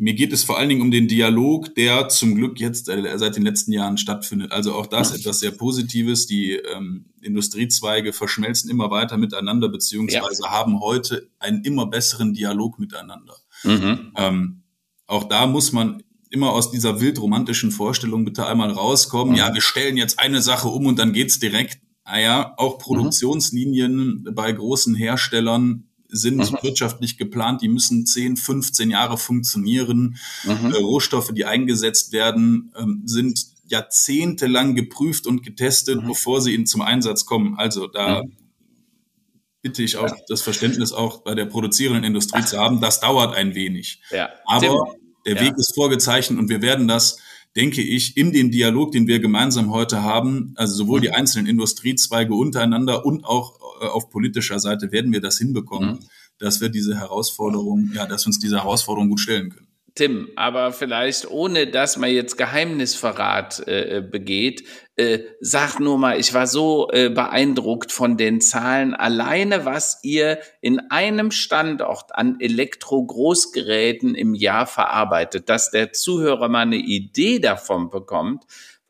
[0.00, 3.42] mir geht es vor allen Dingen um den Dialog, der zum Glück jetzt seit den
[3.42, 4.50] letzten Jahren stattfindet.
[4.50, 6.26] Also auch das etwas sehr Positives.
[6.26, 10.50] Die ähm, Industriezweige verschmelzen immer weiter miteinander, beziehungsweise ja.
[10.50, 13.36] haben heute einen immer besseren Dialog miteinander.
[13.62, 14.12] Mhm.
[14.16, 14.62] Ähm,
[15.06, 19.34] auch da muss man immer aus dieser wildromantischen Vorstellung bitte einmal rauskommen.
[19.34, 19.38] Mhm.
[19.38, 21.78] Ja, wir stellen jetzt eine Sache um und dann geht's direkt.
[22.06, 22.82] Naja, auch mhm.
[22.82, 24.34] Produktionslinien mhm.
[24.34, 26.58] bei großen Herstellern sind mhm.
[26.62, 30.16] wirtschaftlich geplant, die müssen 10, 15 Jahre funktionieren.
[30.44, 30.72] Mhm.
[30.72, 36.08] Äh, Rohstoffe, die eingesetzt werden, ähm, sind jahrzehntelang geprüft und getestet, mhm.
[36.08, 37.56] bevor sie in, zum Einsatz kommen.
[37.56, 38.36] Also da mhm.
[39.62, 40.16] bitte ich auch ja.
[40.28, 42.80] das Verständnis auch bei der produzierenden Industrie zu haben.
[42.80, 44.02] Das dauert ein wenig.
[44.10, 44.30] Ja.
[44.44, 47.18] Aber Tim, der Weg ist vorgezeichnet und wir werden das
[47.56, 51.14] denke ich, in den Dialog, den wir gemeinsam heute haben, also sowohl die mhm.
[51.14, 55.98] einzelnen Industriezweige untereinander und auch äh, auf politischer Seite werden wir das hinbekommen, mhm.
[56.38, 59.69] dass wir diese Herausforderung, ja, dass wir uns diese Herausforderung gut stellen können.
[59.94, 64.64] Tim, aber vielleicht ohne, dass man jetzt Geheimnisverrat äh, äh, begeht,
[64.96, 70.38] äh, sag nur mal, ich war so äh, beeindruckt von den Zahlen alleine, was ihr
[70.60, 77.90] in einem Standort an Elektro-Großgeräten im Jahr verarbeitet, dass der Zuhörer mal eine Idee davon
[77.90, 78.44] bekommt,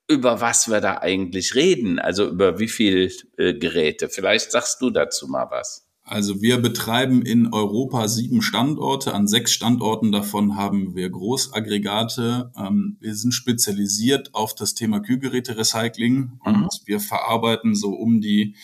[0.09, 4.09] über was wir da eigentlich reden, also über wie viel äh, Geräte.
[4.09, 5.89] Vielleicht sagst du dazu mal was.
[6.11, 9.15] Also wir betreiben in Europa sieben Standorte.
[9.15, 12.51] An sechs Standorten davon haben wir Großaggregate.
[12.57, 16.69] Ähm, wir sind spezialisiert auf das Thema Kühlgeräte-Recycling und mhm.
[16.85, 18.57] wir verarbeiten so um die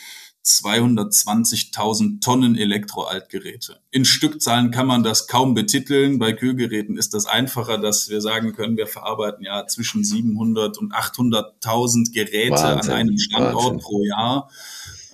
[0.45, 3.79] 220.000 Tonnen Elektroaltgeräte.
[3.93, 6.19] In Stückzahlen kann man das kaum betiteln.
[6.19, 10.93] Bei Kühlgeräten ist das einfacher, dass wir sagen können, wir verarbeiten ja zwischen 700 und
[10.93, 13.79] 800.000 Geräte Wahnsinn, an einem Standort Wahnsinn.
[13.79, 14.51] pro Jahr.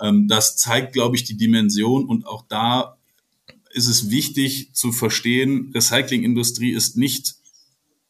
[0.03, 2.99] Ähm, das zeigt, glaube ich, die Dimension und auch da
[3.71, 7.37] ist es wichtig zu verstehen, Recyclingindustrie ist nicht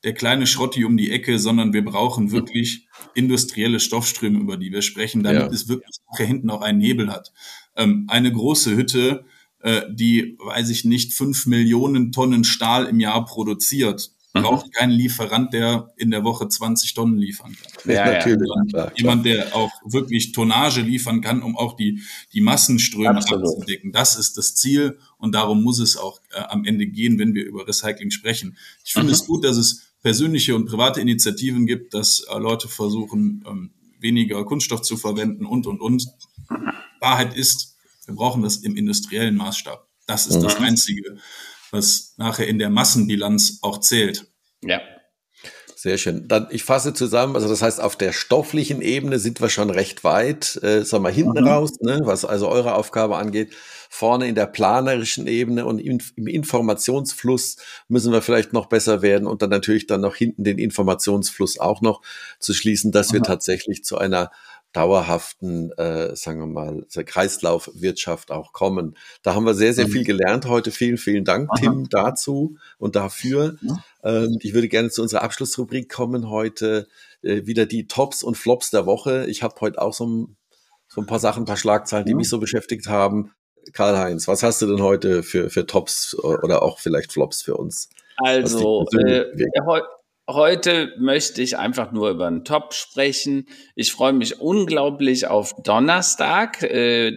[0.02, 4.82] der kleine Schrotti um die Ecke, sondern wir brauchen wirklich industrielle Stoffströme, über die wir
[4.82, 5.48] sprechen, damit ja.
[5.48, 7.32] es wirklich nachher hinten auch einen Hebel hat.
[7.76, 9.24] Ähm, eine große Hütte,
[9.60, 14.10] äh, die, weiß ich nicht, fünf Millionen Tonnen Stahl im Jahr produziert.
[14.32, 17.94] Braucht keinen Lieferant, der in der Woche 20 Tonnen liefern kann.
[17.94, 18.48] Ja, natürlich.
[18.68, 22.02] Ja, jemand, der auch wirklich Tonnage liefern kann, um auch die,
[22.32, 23.48] die Massenströme Absolut.
[23.48, 23.92] abzudecken.
[23.92, 27.44] Das ist das Ziel und darum muss es auch äh, am Ende gehen, wenn wir
[27.44, 28.56] über Recycling sprechen.
[28.84, 29.14] Ich finde mhm.
[29.14, 33.70] es gut, dass es persönliche und private Initiativen gibt, dass äh, Leute versuchen, ähm,
[34.00, 36.06] weniger Kunststoff zu verwenden und, und, und.
[37.00, 37.76] Wahrheit ist,
[38.06, 39.86] wir brauchen das im industriellen Maßstab.
[40.06, 40.42] Das ist mhm.
[40.42, 41.18] das Einzige,
[41.72, 44.26] was nachher in der Massenbilanz auch zählt.
[44.62, 44.80] Ja.
[45.74, 46.28] Sehr schön.
[46.28, 50.04] Dann, ich fasse zusammen, also das heißt, auf der stofflichen Ebene sind wir schon recht
[50.04, 51.48] weit, äh, sagen wir hinten mhm.
[51.48, 53.52] raus, ne, was also eure Aufgabe angeht.
[53.90, 57.56] Vorne in der planerischen Ebene und im, im, Informationsfluss
[57.88, 61.80] müssen wir vielleicht noch besser werden und dann natürlich dann noch hinten den Informationsfluss auch
[61.80, 62.00] noch
[62.38, 63.14] zu schließen, dass mhm.
[63.14, 64.30] wir tatsächlich zu einer
[64.72, 68.96] dauerhaften, äh, sagen wir mal, Kreislaufwirtschaft auch kommen.
[69.22, 69.92] Da haben wir sehr, sehr mhm.
[69.92, 70.70] viel gelernt heute.
[70.70, 71.58] Vielen, vielen Dank, Aha.
[71.58, 73.56] Tim, dazu und dafür.
[73.60, 73.84] Ja.
[74.04, 76.88] Ähm, ich würde gerne zu unserer Abschlussrubrik kommen heute.
[77.22, 79.26] Äh, wieder die Tops und Flops der Woche.
[79.26, 80.36] Ich habe heute auch so ein,
[80.88, 82.16] so ein paar Sachen, ein paar Schlagzeilen, die ja.
[82.16, 83.32] mich so beschäftigt haben.
[83.72, 87.88] Karl-Heinz, was hast du denn heute für, für Tops oder auch vielleicht Flops für uns?
[88.16, 89.26] Also, äh,
[90.30, 93.48] Heute möchte ich einfach nur über einen Top sprechen.
[93.74, 96.62] Ich freue mich unglaublich auf Donnerstag.
[96.62, 97.10] Äh,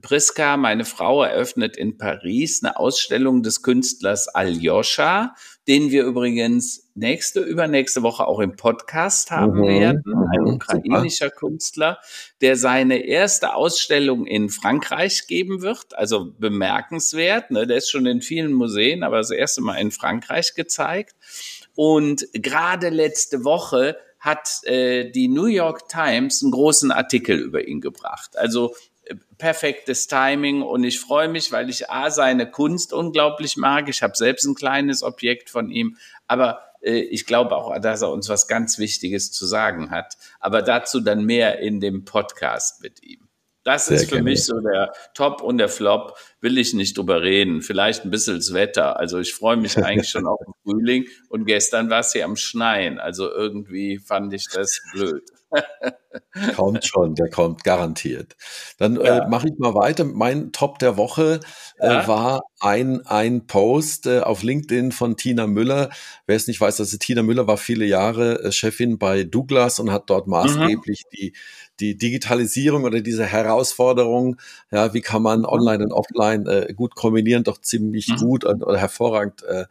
[0.00, 5.34] Priska, meine Frau, eröffnet in Paris eine Ausstellung des Künstlers Aljoscha,
[5.68, 10.02] den wir übrigens nächste, übernächste Woche auch im Podcast haben mhm, werden.
[10.32, 11.36] Ein mhm, ukrainischer super.
[11.36, 11.98] Künstler,
[12.40, 15.96] der seine erste Ausstellung in Frankreich geben wird.
[15.98, 17.50] Also bemerkenswert.
[17.50, 17.66] Ne?
[17.66, 21.14] Der ist schon in vielen Museen, aber das erste Mal in Frankreich gezeigt.
[21.74, 27.80] Und gerade letzte Woche hat äh, die New York Times einen großen Artikel über ihn
[27.80, 28.36] gebracht.
[28.36, 33.88] Also äh, perfektes Timing und ich freue mich, weil ich A, seine Kunst unglaublich mag.
[33.88, 35.96] Ich habe selbst ein kleines Objekt von ihm,
[36.28, 40.16] aber äh, ich glaube auch, dass er uns was ganz Wichtiges zu sagen hat.
[40.40, 43.21] Aber dazu dann mehr in dem Podcast mit ihm.
[43.64, 46.16] Das Sehr ist für mich so der Top und der Flop.
[46.40, 47.62] Will ich nicht drüber reden.
[47.62, 48.98] Vielleicht ein bisschen das Wetter.
[48.98, 51.06] Also ich freue mich eigentlich schon auf den Frühling.
[51.28, 52.98] Und gestern war es hier am Schneien.
[52.98, 55.22] Also irgendwie fand ich das blöd.
[56.56, 58.36] kommt schon, der kommt garantiert.
[58.78, 59.18] Dann äh, ja.
[59.18, 60.04] äh, mache ich mal weiter.
[60.04, 61.40] Mein Top der Woche
[61.78, 62.08] äh, ja.
[62.08, 65.90] war ein, ein Post äh, auf LinkedIn von Tina Müller.
[66.26, 69.90] Wer es nicht weiß, also Tina Müller war viele Jahre äh, Chefin bei Douglas und
[69.90, 70.32] hat dort mhm.
[70.32, 71.16] maßgeblich mhm.
[71.16, 71.32] die
[71.82, 74.36] die Digitalisierung oder diese Herausforderung,
[74.70, 78.16] ja, wie kann man online und offline äh, gut kombinieren, doch ziemlich mhm.
[78.16, 79.64] gut und, oder hervorragend äh,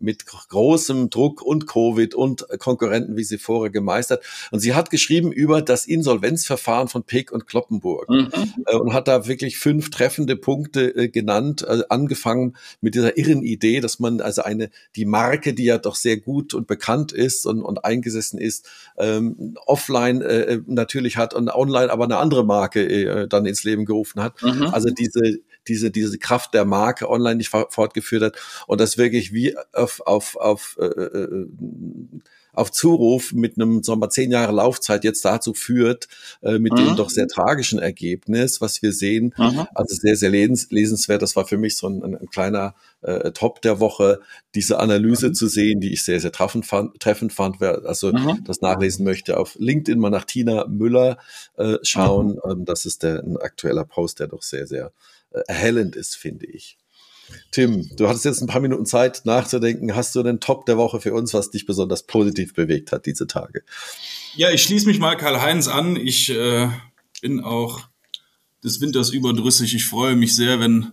[0.00, 4.24] mit großem Druck und Covid und Konkurrenten wie sie vorher gemeistert.
[4.50, 8.28] Und sie hat geschrieben über das Insolvenzverfahren von Peek und Kloppenburg mhm.
[8.66, 13.42] Äh, und hat da wirklich fünf treffende Punkte äh, genannt, also angefangen mit dieser irren
[13.42, 17.46] Idee, dass man also eine, die Marke, die ja doch sehr gut und bekannt ist
[17.46, 22.86] und, und eingesessen ist, ähm, offline äh, natürlich hat und online aber eine andere Marke
[22.88, 24.42] äh, dann ins Leben gerufen hat.
[24.42, 24.68] Mhm.
[24.72, 28.36] Also diese, diese, diese Kraft der Marke online nicht fortgeführt hat
[28.66, 31.46] und das wirklich wie auf, auf, auf, äh, äh,
[32.58, 36.08] auf Zuruf mit einem, sagen wir, zehn Jahre Laufzeit jetzt dazu führt,
[36.42, 36.76] äh, mit mhm.
[36.78, 39.32] dem doch sehr tragischen Ergebnis, was wir sehen.
[39.38, 39.66] Mhm.
[39.74, 41.22] Also sehr, sehr lesens lesenswert.
[41.22, 44.20] Das war für mich so ein, ein, ein kleiner äh, Top der Woche,
[44.56, 45.34] diese Analyse mhm.
[45.34, 46.98] zu sehen, die ich sehr, sehr treffend fand.
[46.98, 47.60] Treffend fand.
[47.60, 48.42] Wer also mhm.
[48.44, 51.18] das nachlesen möchte, auf LinkedIn mal nach Tina Müller
[51.56, 52.40] äh, schauen.
[52.44, 52.50] Mhm.
[52.50, 54.90] Ähm, das ist der, ein aktueller Post, der doch sehr, sehr äh,
[55.30, 56.78] erhellend ist, finde ich.
[57.50, 59.94] Tim, du hattest jetzt ein paar Minuten Zeit nachzudenken.
[59.94, 63.26] Hast du den Top der Woche für uns, was dich besonders positiv bewegt hat diese
[63.26, 63.62] Tage?
[64.34, 65.96] Ja, ich schließe mich mal Karl-Heinz an.
[65.96, 66.68] Ich äh,
[67.20, 67.80] bin auch
[68.64, 69.74] des Winters überdrüssig.
[69.74, 70.92] Ich freue mich sehr, wenn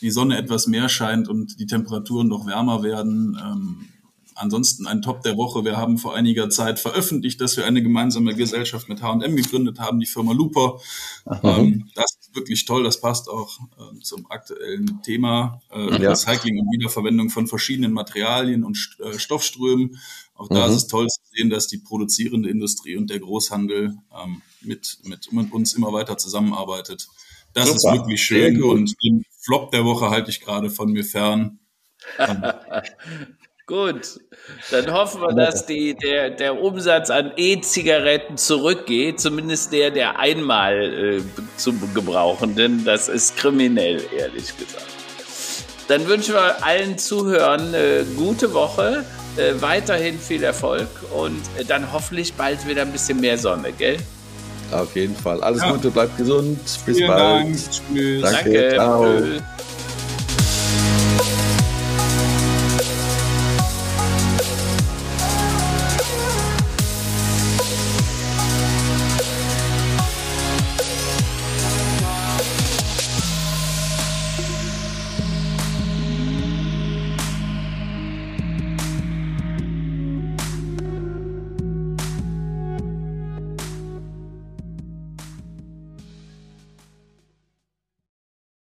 [0.00, 3.38] die Sonne etwas mehr scheint und die Temperaturen noch wärmer werden.
[3.42, 3.88] Ähm,
[4.34, 5.64] ansonsten ein Top der Woche.
[5.64, 10.00] Wir haben vor einiger Zeit veröffentlicht, dass wir eine gemeinsame Gesellschaft mit H&M gegründet haben,
[10.00, 10.80] die Firma Looper.
[11.42, 12.82] Ähm, das wirklich toll.
[12.84, 16.10] Das passt auch äh, zum aktuellen Thema äh, ja.
[16.10, 19.98] Recycling und Wiederverwendung von verschiedenen Materialien und äh, Stoffströmen.
[20.34, 20.72] Auch da mhm.
[20.72, 25.32] ist es toll zu sehen, dass die produzierende Industrie und der Großhandel ähm, mit, mit,
[25.32, 27.08] mit uns immer weiter zusammenarbeitet.
[27.52, 27.76] Das Super.
[27.76, 31.60] ist wirklich schön und den Flop der Woche halte ich gerade von mir fern.
[33.66, 34.20] Gut,
[34.70, 40.82] dann hoffen wir, dass die, der, der Umsatz an E-Zigaretten zurückgeht, zumindest der der einmal
[40.82, 41.22] äh,
[41.56, 42.84] zu gebrauchenden.
[42.84, 44.84] Das ist kriminell, ehrlich gesagt.
[45.88, 49.04] Dann wünschen wir allen Zuhörern äh, gute Woche,
[49.36, 53.96] äh, weiterhin viel Erfolg und äh, dann hoffentlich bald wieder ein bisschen mehr Sonne, gell?
[54.72, 55.42] Auf jeden Fall.
[55.42, 55.72] Alles ja.
[55.72, 56.58] Gute, bleibt gesund.
[56.84, 57.46] Bis Vielen bald.
[57.46, 57.56] Dank.
[57.94, 58.20] Danke.
[58.20, 58.70] Danke.
[58.74, 59.53] Ciao.